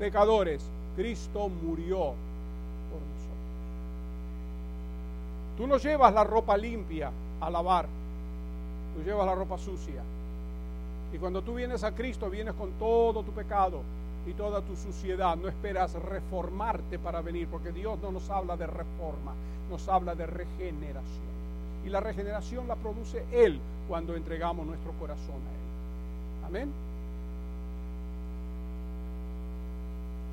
[0.00, 0.62] pecadores,
[0.96, 3.38] Cristo murió por nosotros.
[5.58, 7.86] Tú no llevas la ropa limpia a lavar,
[8.96, 10.02] tú llevas la ropa sucia.
[11.12, 13.82] Y cuando tú vienes a Cristo, vienes con todo tu pecado
[14.26, 15.36] y toda tu suciedad.
[15.36, 19.34] No esperas reformarte para venir, porque Dios no nos habla de reforma,
[19.70, 21.30] nos habla de regeneración.
[21.84, 26.46] Y la regeneración la produce Él cuando entregamos nuestro corazón a Él.
[26.46, 26.89] Amén.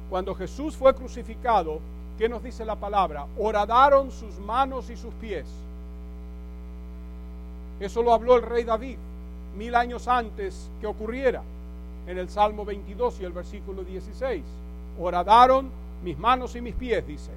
[0.09, 1.79] Cuando Jesús fue crucificado,
[2.17, 3.25] ¿qué nos dice la palabra?
[3.37, 5.45] Horadaron sus manos y sus pies.
[7.79, 8.97] Eso lo habló el rey David
[9.57, 11.41] mil años antes que ocurriera,
[12.05, 14.43] en el Salmo 22 y el versículo 16.
[14.99, 15.69] Horadaron
[16.03, 17.31] mis manos y mis pies, dice.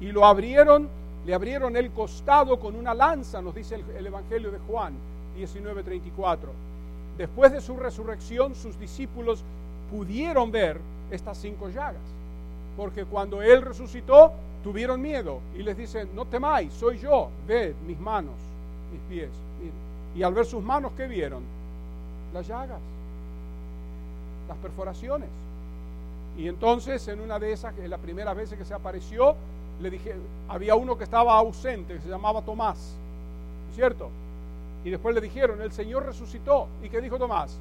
[0.00, 0.88] Y lo abrieron,
[1.24, 4.92] le abrieron el costado con una lanza, nos dice el, el Evangelio de Juan
[5.36, 6.36] 19:34.
[7.18, 9.42] Después de su resurrección, sus discípulos
[9.90, 10.78] pudieron ver
[11.10, 12.02] estas cinco llagas.
[12.76, 17.98] Porque cuando Él resucitó, tuvieron miedo y les dice, no temáis, soy yo, ved mis
[17.98, 18.34] manos,
[18.92, 19.30] mis pies.
[20.14, 21.42] Y al ver sus manos, ¿qué vieron?
[22.34, 22.80] Las llagas,
[24.48, 25.28] las perforaciones.
[26.36, 29.36] Y entonces en una de esas, en la primera vez que se apareció,
[29.80, 30.14] le dije,
[30.48, 32.94] había uno que estaba ausente, que se llamaba Tomás,
[33.74, 34.10] ¿cierto?
[34.84, 36.68] Y después le dijeron, el Señor resucitó.
[36.82, 37.58] ¿Y qué dijo Tomás?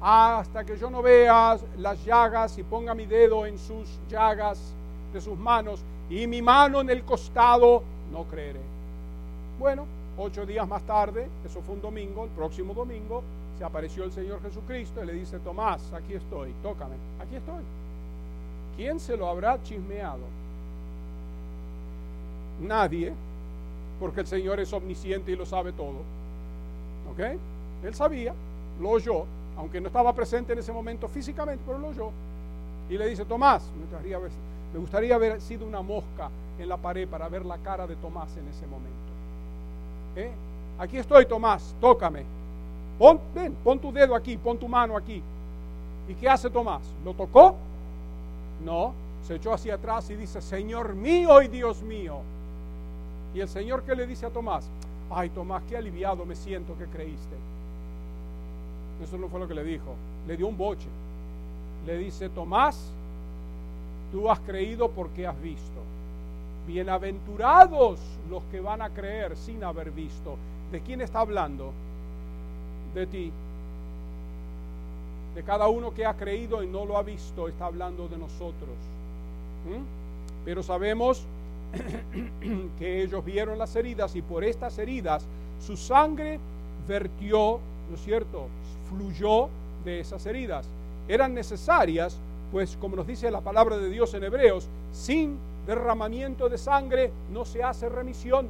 [0.00, 4.74] Hasta que yo no vea las llagas y ponga mi dedo en sus llagas
[5.12, 5.80] de sus manos
[6.10, 7.82] y mi mano en el costado,
[8.12, 8.60] no creeré.
[9.58, 9.86] Bueno,
[10.18, 13.22] ocho días más tarde, eso fue un domingo, el próximo domingo,
[13.58, 17.62] se apareció el Señor Jesucristo y le dice, Tomás, aquí estoy, tócame, aquí estoy.
[18.76, 20.20] ¿Quién se lo habrá chismeado?
[22.60, 23.14] Nadie,
[23.98, 26.02] porque el Señor es omnisciente y lo sabe todo.
[27.10, 27.38] ¿Ok?
[27.84, 28.34] Él sabía,
[28.80, 29.24] lo oyó,
[29.56, 32.10] aunque no estaba presente en ese momento físicamente, pero lo oyó.
[32.88, 33.62] Y le dice, Tomás,
[34.72, 38.36] me gustaría haber sido una mosca en la pared para ver la cara de Tomás
[38.36, 38.96] en ese momento.
[40.16, 40.30] ¿Eh?
[40.78, 42.24] Aquí estoy, Tomás, tócame.
[43.34, 45.22] Ven, pon tu dedo aquí, pon tu mano aquí.
[46.08, 46.82] ¿Y qué hace Tomás?
[47.04, 47.56] ¿Lo tocó?
[48.64, 48.92] No,
[49.26, 52.20] se echó hacia atrás y dice, Señor mío y Dios mío.
[53.34, 54.68] Y el Señor que le dice a Tomás,
[55.10, 57.36] ay Tomás, qué aliviado me siento que creíste.
[59.02, 59.94] Eso no fue lo que le dijo.
[60.26, 60.88] Le dio un boche.
[61.86, 62.90] Le dice, Tomás,
[64.12, 65.80] tú has creído porque has visto.
[66.66, 70.36] Bienaventurados los que van a creer sin haber visto.
[70.72, 71.72] ¿De quién está hablando?
[72.94, 73.32] De ti.
[75.34, 78.74] De cada uno que ha creído y no lo ha visto, está hablando de nosotros.
[79.66, 80.44] ¿Mm?
[80.44, 81.22] Pero sabemos
[82.78, 85.24] que ellos vieron las heridas y por estas heridas
[85.64, 86.38] su sangre
[86.88, 88.48] vertió, ¿no es cierto?,
[88.88, 89.48] fluyó
[89.84, 90.66] de esas heridas.
[91.08, 92.18] Eran necesarias,
[92.52, 97.44] pues como nos dice la palabra de Dios en Hebreos, sin derramamiento de sangre no
[97.44, 98.46] se hace remisión.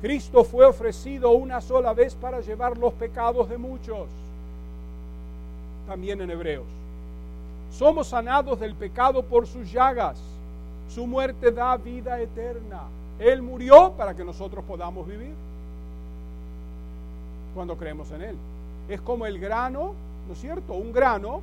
[0.00, 4.08] Cristo fue ofrecido una sola vez para llevar los pecados de muchos,
[5.88, 6.66] también en Hebreos.
[7.72, 10.18] Somos sanados del pecado por sus llagas.
[10.88, 12.82] Su muerte da vida eterna.
[13.18, 15.34] Él murió para que nosotros podamos vivir
[17.58, 18.36] cuando creemos en Él.
[18.88, 19.92] Es como el grano,
[20.28, 20.74] ¿no es cierto?
[20.74, 21.40] Un grano,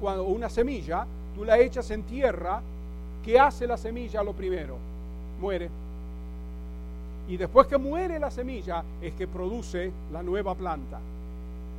[0.00, 2.60] cuando una semilla, tú la echas en tierra,
[3.24, 4.76] ¿qué hace la semilla lo primero?
[5.40, 5.68] Muere.
[7.26, 11.00] Y después que muere la semilla es que produce la nueva planta.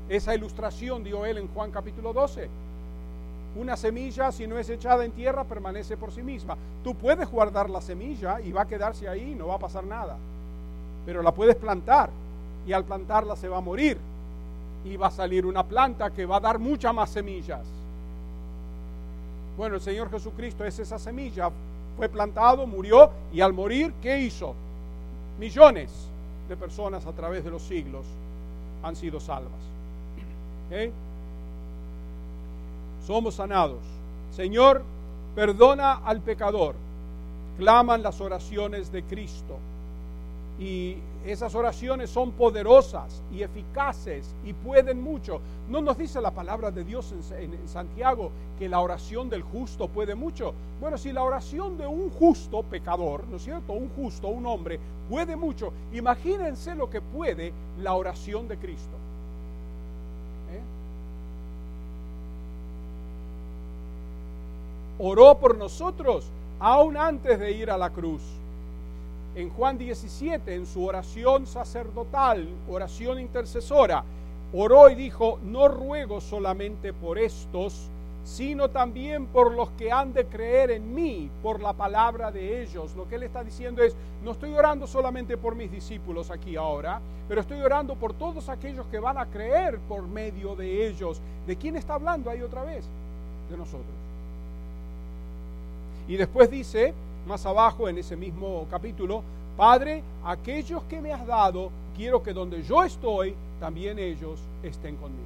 [0.09, 2.49] Esa ilustración dio él en Juan capítulo 12.
[3.55, 6.57] Una semilla, si no es echada en tierra, permanece por sí misma.
[6.83, 10.17] Tú puedes guardar la semilla y va a quedarse ahí, no va a pasar nada.
[11.05, 12.09] Pero la puedes plantar
[12.65, 13.97] y al plantarla se va a morir
[14.85, 17.61] y va a salir una planta que va a dar muchas más semillas.
[19.57, 21.51] Bueno, el Señor Jesucristo es esa semilla,
[21.97, 24.55] fue plantado, murió y al morir, ¿qué hizo?
[25.39, 25.91] Millones
[26.49, 28.05] de personas a través de los siglos
[28.83, 29.51] han sido salvas.
[33.05, 33.81] Somos sanados.
[34.35, 34.81] Señor,
[35.35, 36.75] perdona al pecador.
[37.57, 39.57] Claman las oraciones de Cristo.
[40.59, 45.39] Y esas oraciones son poderosas y eficaces y pueden mucho.
[45.69, 50.15] ¿No nos dice la palabra de Dios en, Santiago que la oración del justo puede
[50.15, 50.53] mucho?
[50.81, 53.71] Bueno, si la oración de un justo pecador, ¿no es cierto?
[53.71, 55.71] Un justo, un hombre, puede mucho.
[55.93, 58.97] Imagínense lo que puede la oración de Cristo.
[60.51, 60.61] ¿Eh?
[64.99, 66.25] Oró por nosotros
[66.59, 68.21] aún antes de ir a la cruz
[69.35, 74.03] en Juan 17, en su oración sacerdotal, oración intercesora,
[74.53, 77.89] oró y dijo, no ruego solamente por estos,
[78.23, 82.95] sino también por los que han de creer en mí, por la palabra de ellos.
[82.95, 87.01] Lo que él está diciendo es, no estoy orando solamente por mis discípulos aquí ahora,
[87.27, 91.19] pero estoy orando por todos aquellos que van a creer por medio de ellos.
[91.45, 92.85] ¿De quién está hablando ahí otra vez?
[93.49, 93.83] De nosotros.
[96.07, 96.93] Y después dice,
[97.27, 99.23] más abajo en ese mismo capítulo,
[99.55, 105.21] Padre, aquellos que me has dado, quiero que donde yo estoy, también ellos estén conmigo.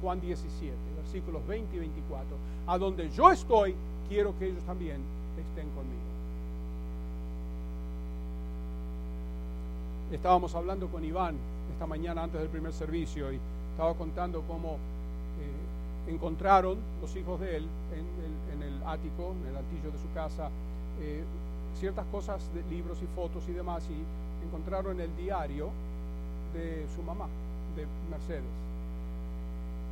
[0.00, 2.26] Juan 17, versículos 20 y 24.
[2.68, 3.74] A donde yo estoy,
[4.08, 4.98] quiero que ellos también
[5.36, 5.98] estén conmigo.
[10.12, 11.36] Estábamos hablando con Iván
[11.72, 13.38] esta mañana antes del primer servicio y
[13.72, 14.78] estaba contando cómo
[16.08, 18.17] encontraron los hijos de él en
[18.92, 20.48] ático, en el altillo de su casa,
[21.00, 21.22] eh,
[21.78, 25.70] ciertas cosas, de libros y fotos y demás, y encontraron el diario
[26.54, 27.26] de su mamá,
[27.76, 28.42] de Mercedes.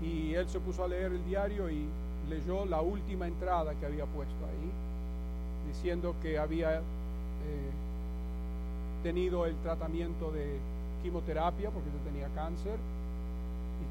[0.03, 1.87] Y él se puso a leer el diario y
[2.29, 7.71] leyó la última entrada que había puesto ahí, diciendo que había eh,
[9.03, 10.59] tenido el tratamiento de
[11.03, 12.77] quimioterapia porque yo tenía cáncer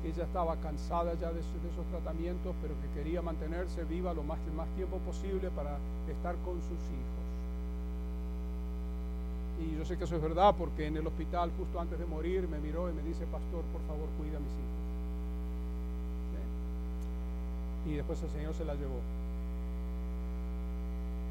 [0.05, 4.37] ella estaba cansada ya de, esos tratamientos, pero que quería mantenerse viva lo más,
[4.75, 7.25] tiempo posible para estar con sus hijos.
[9.65, 12.47] Y yo sé que eso es verdad porque en el hospital, justo antes de morir,
[12.47, 14.75] me miró y me dice, pastor, por favor, cuida a mis hijos.
[17.87, 18.99] Y después el Señor se la llevó.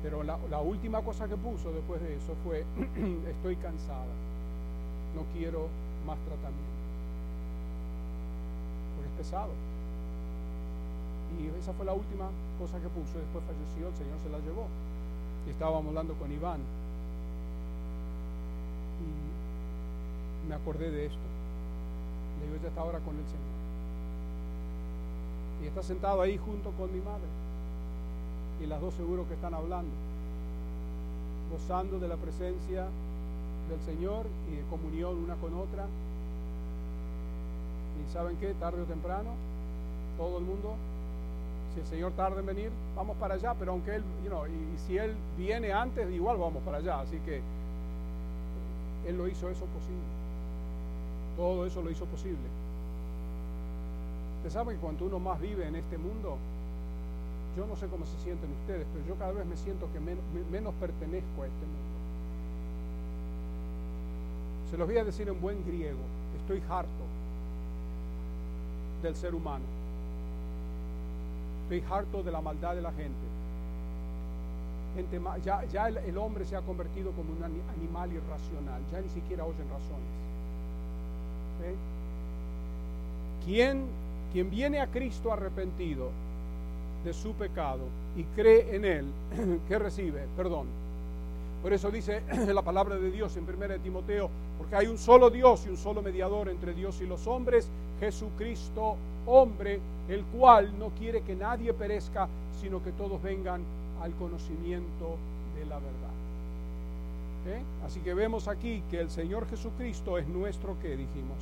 [0.02, 2.64] Pero la última cosa que puso después de eso fue,
[3.30, 4.12] estoy cansada,
[5.14, 5.68] no quiero
[6.06, 6.73] más tratamiento
[9.14, 9.50] pesado.
[11.38, 13.18] Y esa fue la última cosa que puso.
[13.18, 14.66] Después falleció, el Señor se la llevó.
[15.46, 16.60] Y estábamos hablando con Iván.
[20.44, 21.26] Y me acordé de esto.
[22.38, 23.54] Le digo, ella está ahora con el Señor.
[25.62, 27.28] Y está sentado ahí junto con mi madre.
[28.62, 29.90] Y las dos seguro que están hablando.
[31.50, 32.86] Gozando de la presencia
[33.68, 35.86] del Señor y de comunión una con otra
[38.12, 39.30] saben qué, tarde o temprano,
[40.16, 40.74] todo el mundo,
[41.74, 45.14] si el Señor tarda en venir, vamos para allá, pero aunque Él, y, si Él
[45.36, 47.00] viene antes, igual vamos para allá.
[47.00, 47.40] Así que
[49.06, 50.06] Él lo hizo eso posible.
[51.36, 52.46] Todo eso lo hizo posible.
[54.36, 56.36] Ustedes saben que cuando uno más vive en este mundo,
[57.56, 60.22] yo no sé cómo se sienten ustedes, pero yo cada vez me siento que menos,
[60.50, 61.94] menos pertenezco a este mundo.
[64.70, 66.00] Se los voy a decir en buen griego,
[66.40, 67.03] estoy harto
[69.04, 69.64] del ser humano.
[71.64, 73.14] Estoy harto de la maldad de la gente.
[74.96, 79.68] gente ya, el, hombre se ha convertido como un animal irracional, ya ni siquiera oyen
[79.68, 80.24] razones.
[83.44, 83.86] Quien,
[84.32, 86.10] quien viene a Cristo arrepentido
[87.04, 87.82] de su pecado
[88.16, 89.06] y cree en Él,
[89.68, 90.26] que recibe?
[90.36, 90.66] Perdón.
[91.62, 94.28] Por eso dice la palabra de Dios en 1 Timoteo,
[94.58, 97.68] porque hay un solo Dios y un solo mediador entre Dios y los hombres,
[98.04, 98.96] Jesucristo
[99.26, 102.28] hombre, el cual no quiere que nadie perezca,
[102.60, 103.62] sino que todos vengan
[104.02, 105.16] al conocimiento
[105.58, 106.14] de la verdad.
[107.46, 107.62] ¿Eh?
[107.86, 111.38] Así que vemos aquí que el Señor Jesucristo es nuestro, ¿qué dijimos?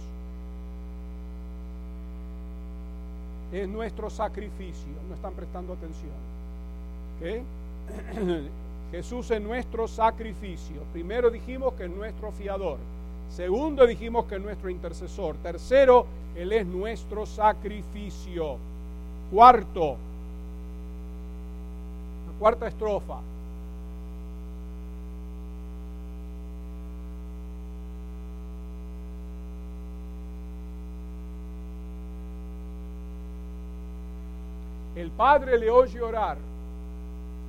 [3.52, 6.12] Es nuestro sacrificio, no están prestando atención.
[8.92, 10.82] Jesús es nuestro sacrificio.
[10.92, 12.78] Primero dijimos que es nuestro fiador.
[13.28, 15.36] Segundo, dijimos que es nuestro intercesor.
[15.36, 16.06] Tercero,
[16.36, 18.56] Él es nuestro sacrificio.
[19.30, 19.96] Cuarto,
[22.26, 23.20] la cuarta estrofa.
[35.02, 36.38] el Padre le oye orar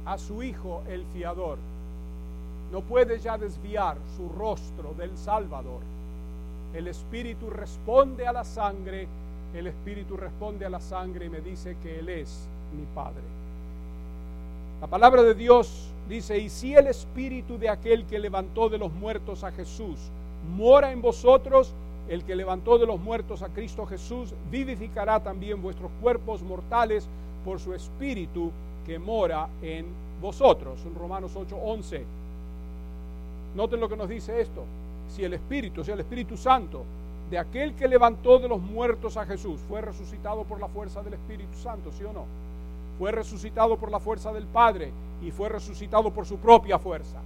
[0.05, 1.57] a su Hijo el fiador,
[2.71, 5.92] no puede ya desviar su rostro del Salvador.
[6.73, 9.07] El Espíritu responde a la sangre,
[9.55, 13.21] el Espíritu responde a la sangre y me dice que Él es mi Padre.
[14.81, 18.91] La palabra de Dios dice, y si el Espíritu de aquel que levantó de los
[18.91, 19.97] muertos a Jesús
[20.55, 21.73] mora en vosotros,
[22.09, 27.07] el que levantó de los muertos a Cristo Jesús vivificará también vuestros cuerpos mortales
[27.45, 28.51] por su Espíritu
[28.85, 29.85] que mora en
[30.21, 30.79] vosotros.
[30.85, 32.03] En Romanos 8:11.
[33.55, 34.63] Noten lo que nos dice esto.
[35.09, 36.83] Si el Espíritu, o sea, el Espíritu Santo,
[37.29, 41.13] de aquel que levantó de los muertos a Jesús, fue resucitado por la fuerza del
[41.13, 42.25] Espíritu Santo, ¿sí o no?
[42.99, 44.91] Fue resucitado por la fuerza del Padre
[45.21, 47.17] y fue resucitado por su propia fuerza.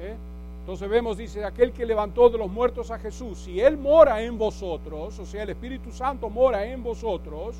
[0.00, 0.16] ¿Eh?
[0.60, 4.38] Entonces vemos, dice, aquel que levantó de los muertos a Jesús, si Él mora en
[4.38, 7.56] vosotros, o sea, el Espíritu Santo mora en vosotros,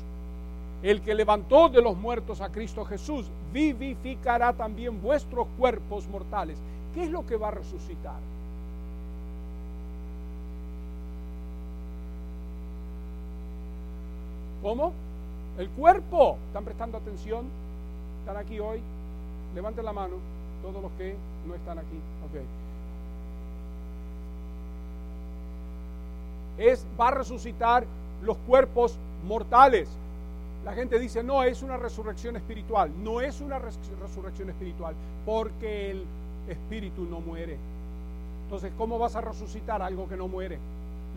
[0.83, 6.57] el que levantó de los muertos a Cristo Jesús, vivificará también vuestros cuerpos mortales.
[6.93, 8.19] ¿Qué es lo que va a resucitar?
[14.61, 14.93] ¿Cómo?
[15.57, 16.37] El cuerpo.
[16.47, 17.45] ¿Están prestando atención?
[18.21, 18.79] ¿Están aquí hoy?
[19.55, 20.15] Levanten la mano,
[20.61, 21.15] todos los que
[21.47, 21.99] no están aquí.
[22.29, 22.45] Okay.
[26.67, 27.85] Es, va a resucitar
[28.23, 28.97] los cuerpos
[29.27, 29.89] mortales.
[30.63, 32.91] La gente dice, no, es una resurrección espiritual.
[33.03, 34.93] No es una resurrección espiritual,
[35.25, 36.05] porque el
[36.47, 37.57] espíritu no muere.
[38.43, 40.59] Entonces, ¿cómo vas a resucitar algo que no muere?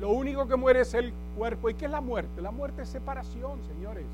[0.00, 1.70] Lo único que muere es el cuerpo.
[1.70, 2.42] ¿Y qué es la muerte?
[2.42, 4.04] La muerte es separación, señores.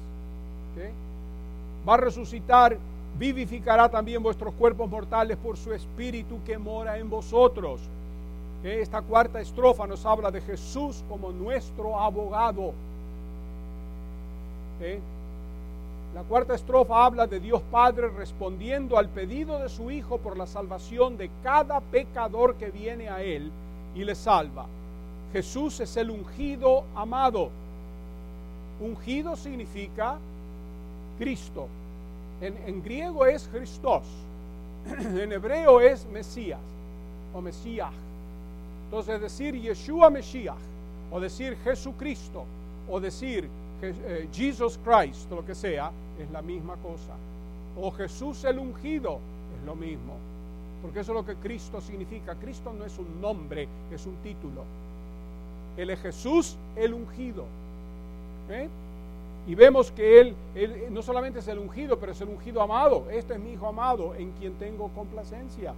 [1.89, 2.77] Va a resucitar,
[3.19, 7.81] vivificará también vuestros cuerpos mortales por su espíritu que mora en vosotros.
[8.63, 12.73] Esta cuarta estrofa nos habla de Jesús como nuestro abogado.
[16.15, 20.47] La cuarta estrofa habla de Dios Padre respondiendo al pedido de su Hijo por la
[20.47, 23.51] salvación de cada pecador que viene a Él
[23.95, 24.67] y le salva.
[25.33, 27.51] Jesús es el ungido amado.
[28.81, 30.19] Ungido significa
[31.19, 31.69] Cristo.
[32.41, 34.03] En, griego es Christos.
[35.01, 36.61] En hebreo es Mesías
[37.35, 37.93] o Mesías.
[38.87, 40.57] Entonces decir Yeshua Mesías
[41.13, 42.45] o decir Jesucristo
[42.89, 43.49] o decir
[43.83, 47.15] eh, Jesus Christ, lo que sea, es la misma cosa.
[47.81, 49.21] O Jesús el ungido
[49.59, 50.15] es lo mismo.
[50.83, 52.35] Porque eso es lo que Cristo significa.
[52.37, 54.65] Cristo no es un nombre, es un título.
[55.81, 57.45] Él es Jesús el ungido.
[58.51, 58.69] ¿eh?
[59.47, 63.05] Y vemos que él, él, no solamente es el ungido, pero es el ungido amado.
[63.11, 65.75] Este es mi Hijo amado en quien tengo complacencia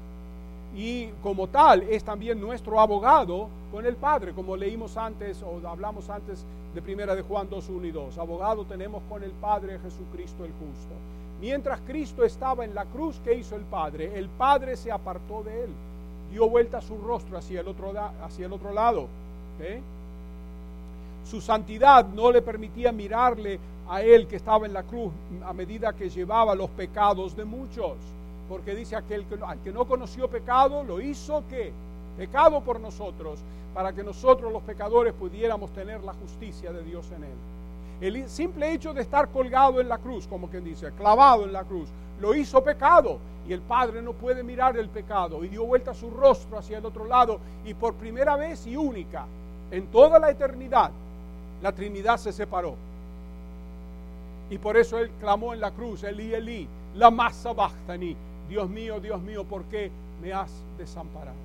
[0.74, 6.08] y como tal es también nuestro abogado con el Padre, como leímos antes o hablamos
[6.08, 6.44] antes
[6.74, 8.18] de primera de Juan 2, 1 y 2.
[8.18, 10.94] Abogado tenemos con el Padre Jesucristo el justo.
[11.40, 14.18] Mientras Cristo estaba en la cruz, ¿qué hizo el Padre?
[14.18, 15.70] El Padre se apartó de él,
[16.30, 17.92] dio vuelta su rostro hacia el otro,
[18.22, 19.08] hacia el otro lado.
[21.24, 23.58] Su santidad no le permitía mirarle
[23.88, 25.12] a él que estaba en la cruz
[25.44, 27.96] a medida que llevaba los pecados de muchos
[28.52, 31.72] porque dice aquel que, al que no conoció pecado, lo hizo que
[32.18, 33.38] pecado por nosotros,
[33.72, 38.18] para que nosotros los pecadores pudiéramos tener la justicia de Dios en él.
[38.18, 41.64] El simple hecho de estar colgado en la cruz, como quien dice, clavado en la
[41.64, 41.88] cruz,
[42.20, 43.18] lo hizo pecado.
[43.48, 46.84] Y el Padre no puede mirar el pecado y dio vuelta su rostro hacia el
[46.84, 47.40] otro lado.
[47.64, 49.24] Y por primera vez y única
[49.72, 50.90] en toda la eternidad,
[51.62, 52.74] la Trinidad se separó.
[54.50, 58.14] Y por eso Él clamó en la cruz, Eli, Eli, la masa bastani,
[58.48, 59.90] Dios mío, Dios mío, ¿por qué
[60.22, 61.36] me has desamparado?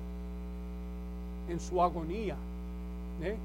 [1.48, 2.36] En su agonía,
[3.22, 3.36] ¿eh?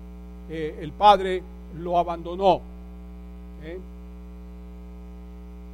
[0.49, 1.41] Eh, el Padre
[1.79, 2.59] lo abandonó.
[3.63, 3.79] ¿eh?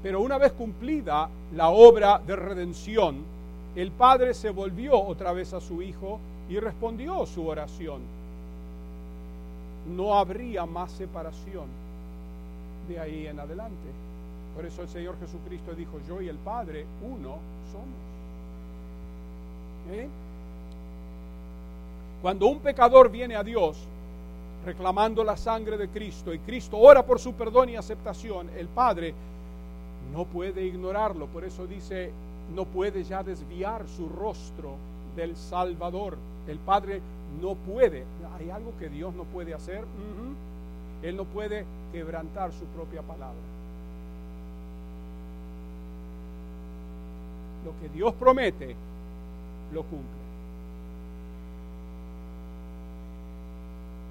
[0.03, 3.23] Pero una vez cumplida la obra de redención,
[3.75, 8.18] el Padre se volvió otra vez a su Hijo y respondió su oración.
[9.95, 11.65] No habría más separación
[12.87, 13.89] de ahí en adelante.
[14.55, 17.37] Por eso el Señor Jesucristo dijo, yo y el Padre, uno
[17.71, 18.09] somos.
[19.91, 20.07] ¿Eh?
[22.21, 23.77] Cuando un pecador viene a Dios
[24.65, 29.13] reclamando la sangre de Cristo y Cristo ora por su perdón y aceptación, el Padre
[30.13, 31.27] no puede ignorarlo.
[31.27, 32.11] Por eso dice,
[32.53, 34.75] no puede ya desviar su rostro
[35.15, 36.17] del Salvador.
[36.47, 37.01] El Padre
[37.41, 38.05] no puede.
[38.37, 39.85] ¿Hay algo que Dios no puede hacer?
[41.01, 43.59] Él no puede quebrantar su propia palabra.
[47.65, 48.75] lo que Dios promete,
[49.73, 50.19] lo cumple.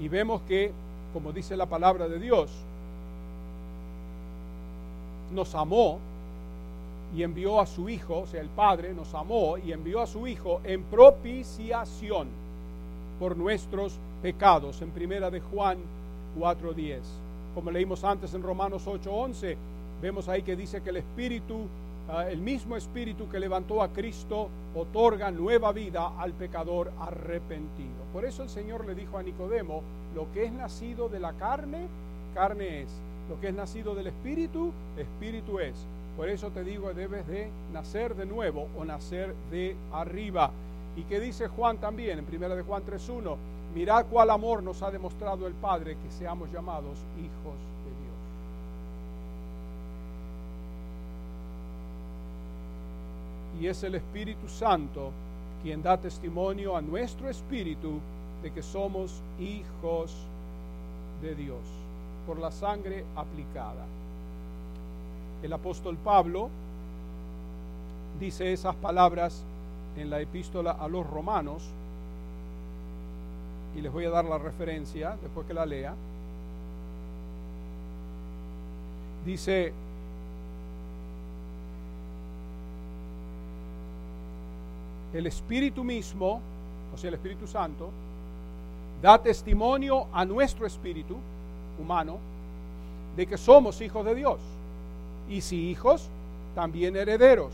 [0.00, 0.72] Y vemos que,
[1.12, 2.50] como dice la palabra de Dios,
[5.32, 5.98] nos amó
[7.16, 10.26] y envió a su Hijo, o sea, el Padre nos amó y envió a su
[10.26, 12.28] Hijo en propiciación
[13.18, 15.78] por nuestros pecados, en primera de Juan
[16.38, 17.00] 4.10.
[17.54, 19.56] Como leímos antes en Romanos 8.11,
[20.00, 21.66] vemos ahí que dice que el Espíritu,
[22.08, 28.04] ah, el mismo Espíritu que levantó a Cristo, otorga nueva vida al pecador arrepentido.
[28.12, 29.82] Por eso el Señor le dijo a Nicodemo,
[30.14, 31.88] lo que es nacido de la carne,
[32.34, 32.88] carne es.
[33.28, 35.74] Lo que es nacido del Espíritu, Espíritu es.
[36.16, 40.50] Por eso te digo, debes de nacer de nuevo o nacer de arriba.
[40.98, 43.36] ¿Y qué dice Juan también en 1 de Juan 3.1?
[43.72, 47.90] Mirad cuál amor nos ha demostrado el Padre que seamos llamados hijos de
[53.54, 53.62] Dios.
[53.62, 55.12] Y es el Espíritu Santo
[55.62, 58.00] quien da testimonio a nuestro espíritu
[58.42, 60.12] de que somos hijos
[61.22, 61.60] de Dios
[62.26, 63.86] por la sangre aplicada.
[65.44, 66.48] El apóstol Pablo
[68.18, 69.44] dice esas palabras
[69.98, 71.62] en la epístola a los romanos,
[73.76, 75.94] y les voy a dar la referencia después que la lea.
[79.24, 79.72] Dice,
[85.12, 86.40] el Espíritu mismo,
[86.94, 87.90] o sea, el Espíritu Santo,
[89.02, 91.16] da testimonio a nuestro espíritu
[91.78, 92.18] humano
[93.16, 94.40] de que somos hijos de Dios.
[95.28, 96.08] Y si hijos,
[96.54, 97.52] también herederos,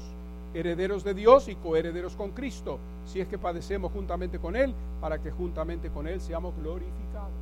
[0.55, 5.18] herederos de Dios y coherederos con Cristo, si es que padecemos juntamente con Él, para
[5.18, 7.32] que juntamente con Él seamos glorificados.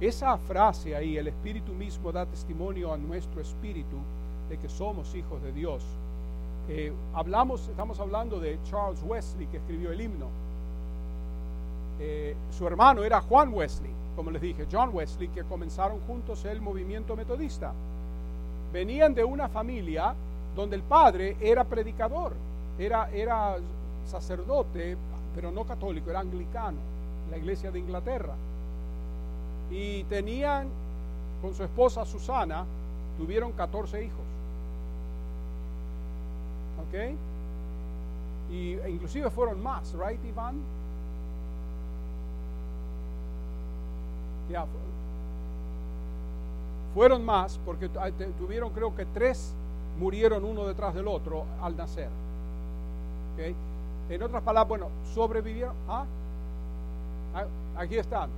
[0.00, 3.96] Esa frase ahí, el Espíritu mismo da testimonio a nuestro espíritu
[4.48, 5.82] de que somos hijos de Dios.
[6.68, 10.26] Eh, hablamos, estamos hablando de Charles Wesley que escribió el himno.
[12.00, 16.60] Eh, su hermano era Juan Wesley, como les dije, John Wesley, que comenzaron juntos el
[16.60, 17.72] movimiento metodista.
[18.72, 20.14] Venían de una familia
[20.54, 22.32] donde el padre era predicador,
[22.78, 23.56] era, era
[24.06, 24.96] sacerdote,
[25.34, 26.78] pero no católico, era anglicano,
[27.30, 28.34] la iglesia de Inglaterra.
[29.70, 30.68] Y tenían,
[31.40, 32.64] con su esposa Susana,
[33.16, 34.20] tuvieron 14 hijos.
[36.86, 37.16] ¿Ok?
[38.52, 40.56] Y e inclusive fueron más, ¿right, Iván?
[44.50, 44.66] Ya,
[46.94, 47.88] fueron más porque
[48.38, 49.54] tuvieron creo que tres
[49.98, 52.08] murieron uno detrás del otro al nacer.
[53.34, 53.54] ¿Okay?
[54.10, 55.74] En otras palabras, bueno, sobrevivieron.
[55.88, 56.04] ¿ah?
[57.34, 58.30] ah aquí están.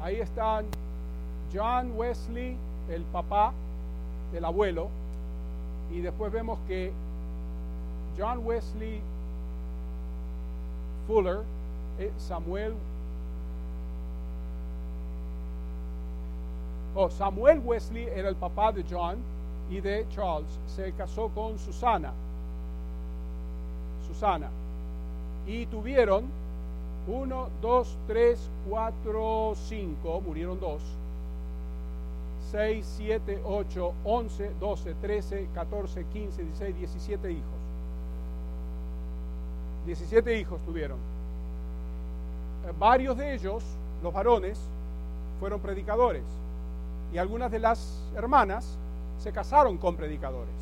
[0.00, 0.66] Ahí están
[1.52, 2.56] John Wesley,
[2.88, 3.52] el papá,
[4.32, 4.88] el abuelo.
[5.90, 6.92] Y después vemos que
[8.16, 9.00] John Wesley
[11.06, 11.40] Fuller,
[11.98, 12.74] eh, Samuel
[16.94, 19.16] oh, Samuel Wesley era el papá de John
[19.70, 20.58] y de Charles.
[20.66, 22.12] Se casó con Susana.
[24.06, 24.48] Susana.
[25.46, 26.24] Y tuvieron
[27.06, 30.82] uno, dos, tres, cuatro, cinco, murieron dos.
[32.50, 37.42] 6, 7, 8, 11, 12, 13, 14, 15, 16, 17 hijos.
[39.84, 40.96] 17 hijos tuvieron.
[42.66, 43.62] Eh, varios de ellos,
[44.02, 44.58] los varones,
[45.40, 46.24] fueron predicadores
[47.12, 48.76] y algunas de las hermanas
[49.18, 50.54] se casaron con predicadores.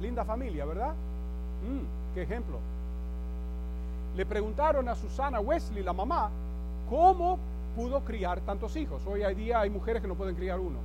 [0.00, 0.92] Linda familia, ¿verdad?
[1.62, 2.58] Mm, qué ejemplo.
[4.16, 6.30] Le preguntaron a Susana Wesley, la mamá,
[6.88, 7.38] cómo
[7.76, 9.02] pudo criar tantos hijos.
[9.06, 10.78] Hoy hay día hay mujeres que no pueden criar uno.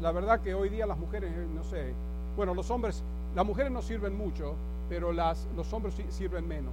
[0.00, 1.92] La verdad que hoy día las mujeres, eh, no sé,
[2.36, 3.02] bueno, los hombres,
[3.34, 4.54] las mujeres no sirven mucho,
[4.88, 6.72] pero las, los hombres sirven menos.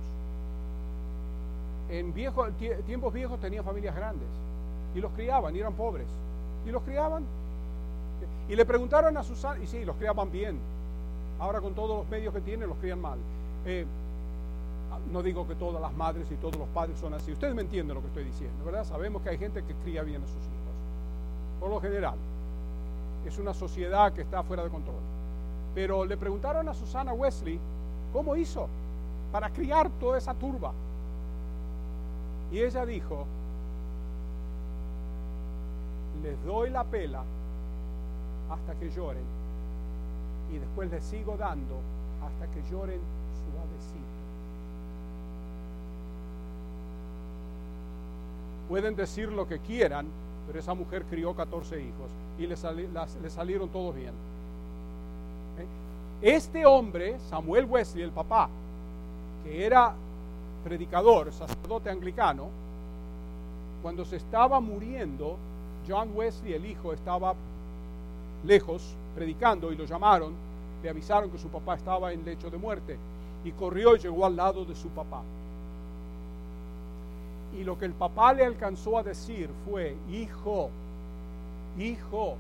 [1.90, 2.50] En viejos,
[2.86, 4.28] tiempos viejos tenían familias grandes
[4.96, 6.08] y los criaban y eran pobres.
[6.68, 7.24] Y los criaban.
[8.50, 10.60] Y le preguntaron a Susana, y sí, los criaban bien.
[11.40, 13.18] Ahora con todos los medios que tienen, los crían mal.
[13.66, 13.86] Eh,
[15.12, 17.32] no digo que todas las madres y todos los padres son así.
[17.32, 18.84] Ustedes me entienden lo que estoy diciendo, ¿verdad?
[18.84, 21.60] Sabemos que hay gente que cría bien a sus hijos.
[21.60, 22.16] Por lo general.
[23.26, 25.00] Es una sociedad que está fuera de control.
[25.76, 27.60] Pero le preguntaron a Susana Wesley
[28.12, 28.68] cómo hizo
[29.32, 30.74] para criar toda esa turba.
[32.52, 33.26] Y ella dijo,
[36.24, 37.24] les doy la pela
[38.50, 39.24] hasta que lloren
[40.52, 41.76] y después les sigo dando
[42.24, 44.18] hasta que lloren suavecito.
[48.70, 50.08] Pueden decir lo que quieran,
[50.46, 52.58] pero esa mujer crió 14 hijos y le,
[53.30, 54.14] salieron todos bien.
[55.60, 56.36] ¿Eh?
[56.36, 58.50] Este hombre, Samuel Wesley, el papá,
[59.44, 59.94] que era
[60.64, 62.50] predicador, sacerdote anglicano,
[63.82, 65.38] cuando se estaba muriendo,
[65.88, 67.34] John Wesley, el hijo, estaba
[68.46, 70.34] lejos predicando y lo llamaron,
[70.84, 72.98] le avisaron que su papá estaba en lecho de muerte
[73.44, 75.22] y corrió y llegó al lado de su papá.
[77.58, 80.70] Y lo que el papá le alcanzó a decir fue, hijo,
[81.80, 82.36] hijo,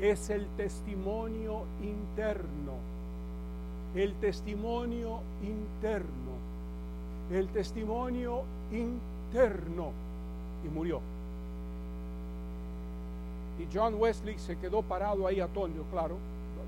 [0.00, 2.74] es el testimonio interno,
[3.94, 6.36] el testimonio interno,
[7.32, 9.90] el testimonio interno.
[10.64, 11.00] Y murió.
[13.58, 16.16] Y John Wesley se quedó parado ahí atónito, claro,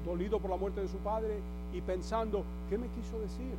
[0.04, 1.38] dolido por la muerte de su padre
[1.72, 3.54] y pensando, ¿qué me quiso decir?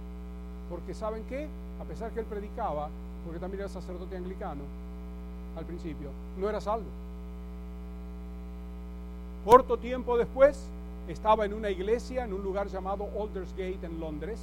[0.70, 1.48] Porque ¿saben qué?
[1.82, 2.90] A pesar que él predicaba,
[3.26, 4.62] porque también era sacerdote anglicano
[5.58, 6.88] al principio, no era salvo.
[9.46, 10.68] Corto tiempo después,
[11.08, 14.40] estaba en una iglesia en un lugar llamado Aldersgate en Londres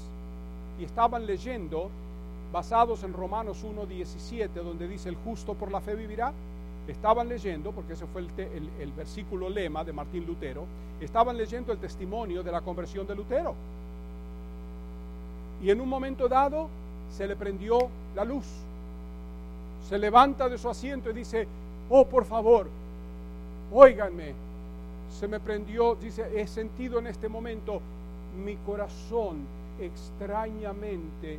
[0.78, 1.88] y estaban leyendo,
[2.52, 6.32] basados en Romanos 1.17, donde dice el justo por la fe vivirá,
[6.88, 10.64] estaban leyendo, porque ese fue el, el, versículo lema de Martín Lutero,
[11.00, 13.54] estaban leyendo el testimonio de la conversión de Lutero.
[15.62, 16.68] Y en un momento dado
[17.14, 18.46] se le prendió la luz.
[19.88, 21.46] Se levanta de su asiento y dice,
[21.90, 22.66] oh por favor,
[23.72, 24.32] óiganme,
[25.18, 27.80] se me prendió, dice, he sentido en este momento
[28.44, 29.38] mi corazón
[29.80, 31.38] extrañamente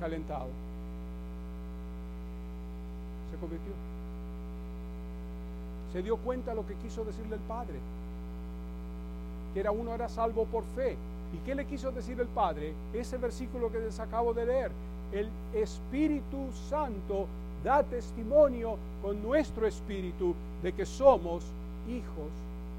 [0.00, 0.69] calentado
[3.40, 3.72] convirtió.
[5.92, 7.78] Se dio cuenta lo que quiso decirle el Padre,
[9.52, 10.96] que era uno era salvo por fe.
[11.32, 12.74] ¿Y qué le quiso decir el Padre?
[12.92, 14.70] Ese versículo que les acabo de leer.
[15.12, 17.26] El Espíritu Santo
[17.64, 21.44] da testimonio con nuestro espíritu de que somos
[21.88, 22.30] hijos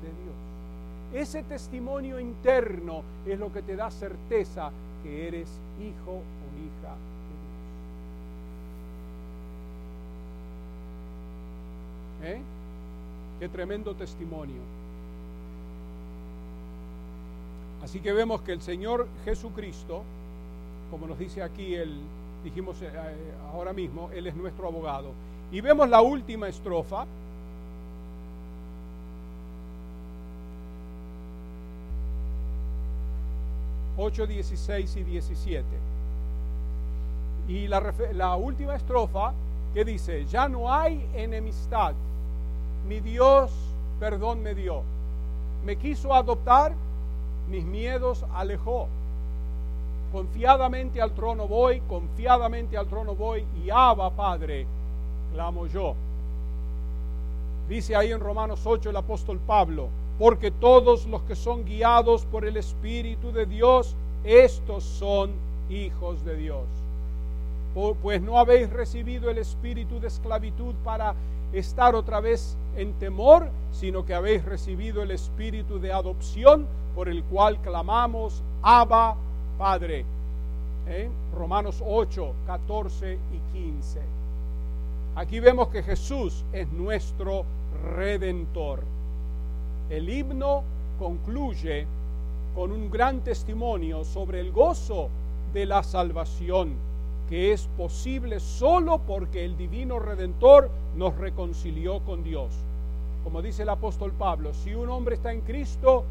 [0.02, 1.24] de Dios.
[1.28, 4.72] Ese testimonio interno es lo que te da certeza
[5.04, 5.50] que eres
[5.82, 6.41] hijo o
[12.24, 12.42] ¿Eh?
[13.40, 14.62] Qué tremendo testimonio.
[17.84, 20.04] Así que vemos que el Señor Jesucristo,
[20.92, 22.00] como nos dice aquí, el,
[22.44, 25.14] dijimos eh, eh, ahora mismo, Él es nuestro abogado.
[25.52, 27.06] Y vemos la última estrofa.
[33.98, 35.66] Ocho, dieciséis y 17.
[37.48, 39.34] Y la última estrofa
[39.74, 41.94] que dice, ya no hay enemistad
[42.88, 43.52] mi Dios
[44.02, 44.82] perdón me dio.
[45.64, 46.74] Me quiso adoptar,
[47.50, 48.88] mis miedos alejó.
[50.12, 54.66] Confiadamente al trono voy, confiadamente al trono voy, y Abba Padre,
[55.34, 55.94] clamo yo.
[57.70, 62.44] Dice ahí en Romanos 8 el apóstol Pablo, porque todos los que son guiados por
[62.44, 65.30] el Espíritu de Dios, estos son
[65.70, 66.66] hijos de Dios.
[68.02, 71.16] Pues no habéis recibido el espíritu de esclavitud para
[71.54, 77.24] estar otra vez en temor, sino que habéis recibido el espíritu de adopción por el
[77.24, 79.16] cual clamamos, Abba,
[79.58, 80.06] Padre.
[80.88, 81.10] ¿Eh?
[81.36, 84.00] Romanos 8, 14 y 15.
[85.16, 87.46] Aquí vemos que Jesús es nuestro
[87.96, 88.82] redentor.
[89.90, 90.64] El himno
[91.00, 91.86] concluye
[92.56, 95.10] con un gran testimonio sobre el gozo
[95.54, 96.91] de la salvación
[97.32, 102.52] que es posible solo porque el divino redentor nos reconcilió con Dios.
[103.24, 106.04] Como dice el apóstol Pablo, si un hombre está en Cristo,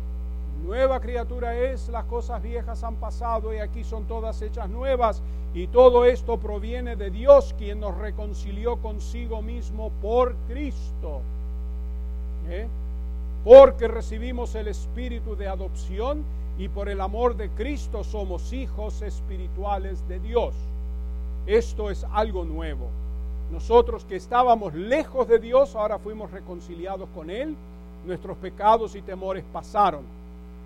[0.65, 5.21] nueva criatura es, las cosas viejas han pasado y aquí son todas hechas nuevas.
[5.53, 11.21] Y todo esto proviene de Dios, quien nos reconcilió consigo mismo por Cristo.
[12.49, 12.67] ¿Eh?
[13.45, 16.25] Porque recibimos el espíritu de adopción
[16.57, 20.55] y por el amor de Cristo somos hijos espirituales de Dios.
[21.47, 22.89] Esto es algo nuevo.
[23.51, 27.57] Nosotros que estábamos lejos de Dios, ahora fuimos reconciliados con Él.
[28.07, 30.03] Nuestros pecados y temores pasaron.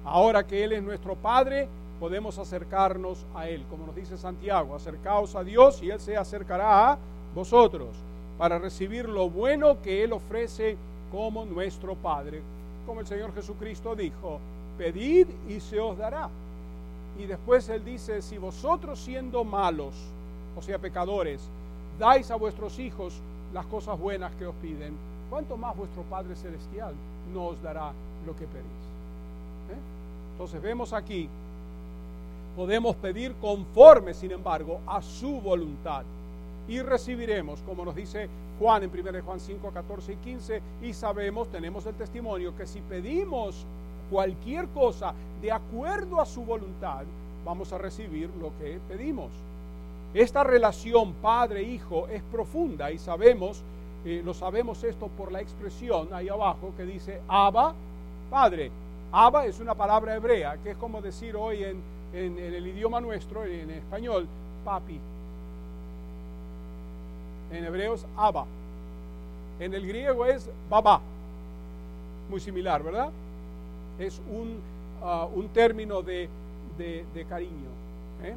[0.04, 1.68] Ahora que Él es nuestro Padre,
[1.98, 3.64] podemos acercarnos a Él.
[3.70, 6.98] Como nos dice Santiago, acercaos a Dios y Él se acercará a
[7.34, 7.88] vosotros
[8.36, 10.76] para recibir lo bueno que Él ofrece
[11.10, 12.42] como nuestro Padre.
[12.86, 14.40] Como el Señor Jesucristo dijo,
[14.76, 16.28] pedid y se os dará.
[17.18, 19.94] Y después Él dice, si vosotros siendo malos,
[20.56, 21.40] o sea, pecadores,
[21.98, 23.14] dais a vuestros hijos
[23.52, 24.94] las cosas buenas que os piden,
[25.30, 26.94] ¿cuánto más vuestro Padre Celestial
[27.32, 27.92] no os dará
[28.26, 28.84] lo que pedís?
[29.70, 29.78] ¿Eh?
[30.32, 31.28] Entonces vemos aquí,
[32.56, 36.04] podemos pedir conforme, sin embargo, a su voluntad.
[36.66, 38.28] Y recibiremos, como nos dice
[38.58, 42.80] Juan en 1 Juan 5, 14 y 15, y sabemos, tenemos el testimonio, que si
[42.80, 43.64] pedimos
[44.10, 47.04] cualquier cosa de acuerdo a su voluntad,
[47.44, 49.30] vamos a recibir lo que pedimos.
[50.14, 53.62] Esta relación padre-hijo es profunda y sabemos
[54.04, 57.74] eh, lo sabemos esto por la expresión ahí abajo que dice Abba,
[58.30, 58.70] Padre.
[59.10, 61.80] Abba es una palabra hebrea, que es como decir hoy en,
[62.12, 64.26] en, el idioma nuestro, en español,
[64.64, 65.00] papi.
[67.50, 68.44] En hebreo es Abba.
[69.58, 71.00] En el griego es Baba.
[72.28, 73.10] Muy similar, ¿verdad?
[73.98, 74.58] Es un,
[75.02, 76.28] ah, un término de,
[76.76, 77.70] de, cariño.
[78.22, 78.34] ¿eh?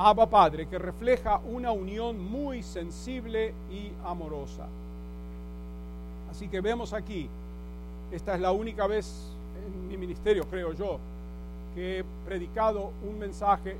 [0.00, 4.66] Abba Padre, que refleja una unión muy sensible y amorosa.
[6.30, 7.28] Así que vemos aquí,
[8.12, 9.32] esta es la única vez
[9.66, 11.00] en mi ministerio, creo yo,
[11.74, 13.76] que he predicado un mensaje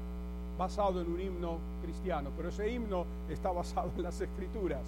[0.59, 4.83] basado en un himno cristiano, pero ese himno está basado en las escrituras,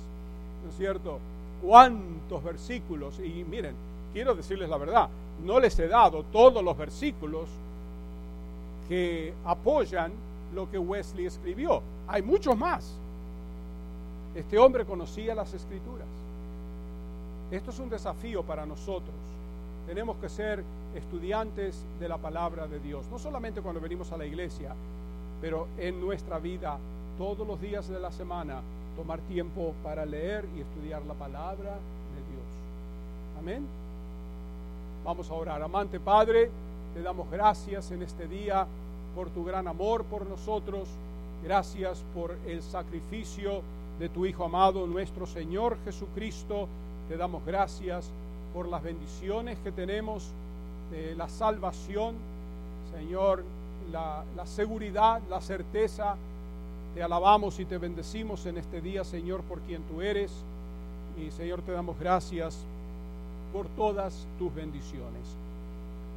[0.65, 1.21] ¿no es cierto?
[1.63, 3.21] ¿Cuántos versículos?
[3.21, 3.77] Y miren,
[4.13, 5.09] quiero decirles la verdad,
[5.45, 7.49] no les he dado todos los versículos
[8.89, 10.11] que apoyan
[10.55, 11.83] lo que Wesley escribió.
[12.09, 12.93] Hay muchos más.
[14.35, 16.07] Este hombre conocía las escrituras.
[17.51, 19.15] Esto es un desafío para nosotros.
[19.87, 20.63] Tenemos que ser
[20.95, 24.75] estudiantes de la palabra de Dios, no solamente cuando venimos a la iglesia,
[25.41, 26.79] pero en nuestra vida,
[27.19, 28.61] todos los días de la semana,
[28.97, 32.47] tomar tiempo para leer y estudiar la palabra de Dios.
[33.39, 33.67] Amén.
[35.05, 35.63] Vamos a orar.
[35.63, 36.51] Amante Padre,
[36.95, 38.67] te damos gracias en este día
[39.15, 40.89] por tu gran amor por nosotros.
[41.43, 43.63] Gracias por el sacrificio
[43.99, 46.69] de tu Hijo amado, nuestro Señor Jesucristo.
[47.09, 48.11] Te damos gracias
[48.53, 50.31] por las bendiciones que tenemos
[51.17, 52.17] la salvación,
[52.93, 53.45] Señor,
[53.93, 56.17] la seguridad, la certeza.
[56.95, 60.33] Te alabamos y te bendecimos en este día, Señor, por quien tú eres.
[61.17, 62.59] Y Señor, te damos gracias
[63.53, 65.23] por todas tus bendiciones.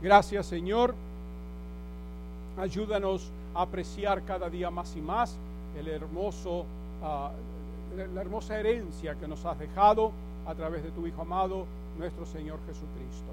[0.02, 0.96] Gracias, Señor.
[2.58, 5.38] Ayúdanos a apreciar cada día más y más
[5.78, 6.66] el hermoso,
[7.02, 7.32] ah,
[8.14, 10.12] la hermosa herencia que nos has dejado
[10.46, 11.66] a través de tu Hijo amado,
[11.98, 13.32] nuestro Señor Jesucristo.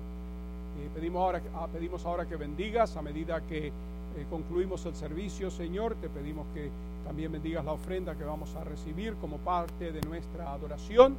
[0.83, 5.51] Y pedimos, ahora, ah, pedimos ahora que bendigas a medida que eh, concluimos el servicio,
[5.51, 5.97] Señor.
[5.97, 6.71] Te pedimos que
[7.05, 11.17] también bendigas la ofrenda que vamos a recibir como parte de nuestra adoración.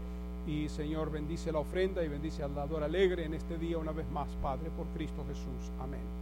[0.47, 4.09] Y Señor, bendice la ofrenda y bendice al dador alegre en este día una vez
[4.09, 5.71] más, Padre, por Cristo Jesús.
[5.79, 6.20] Amén.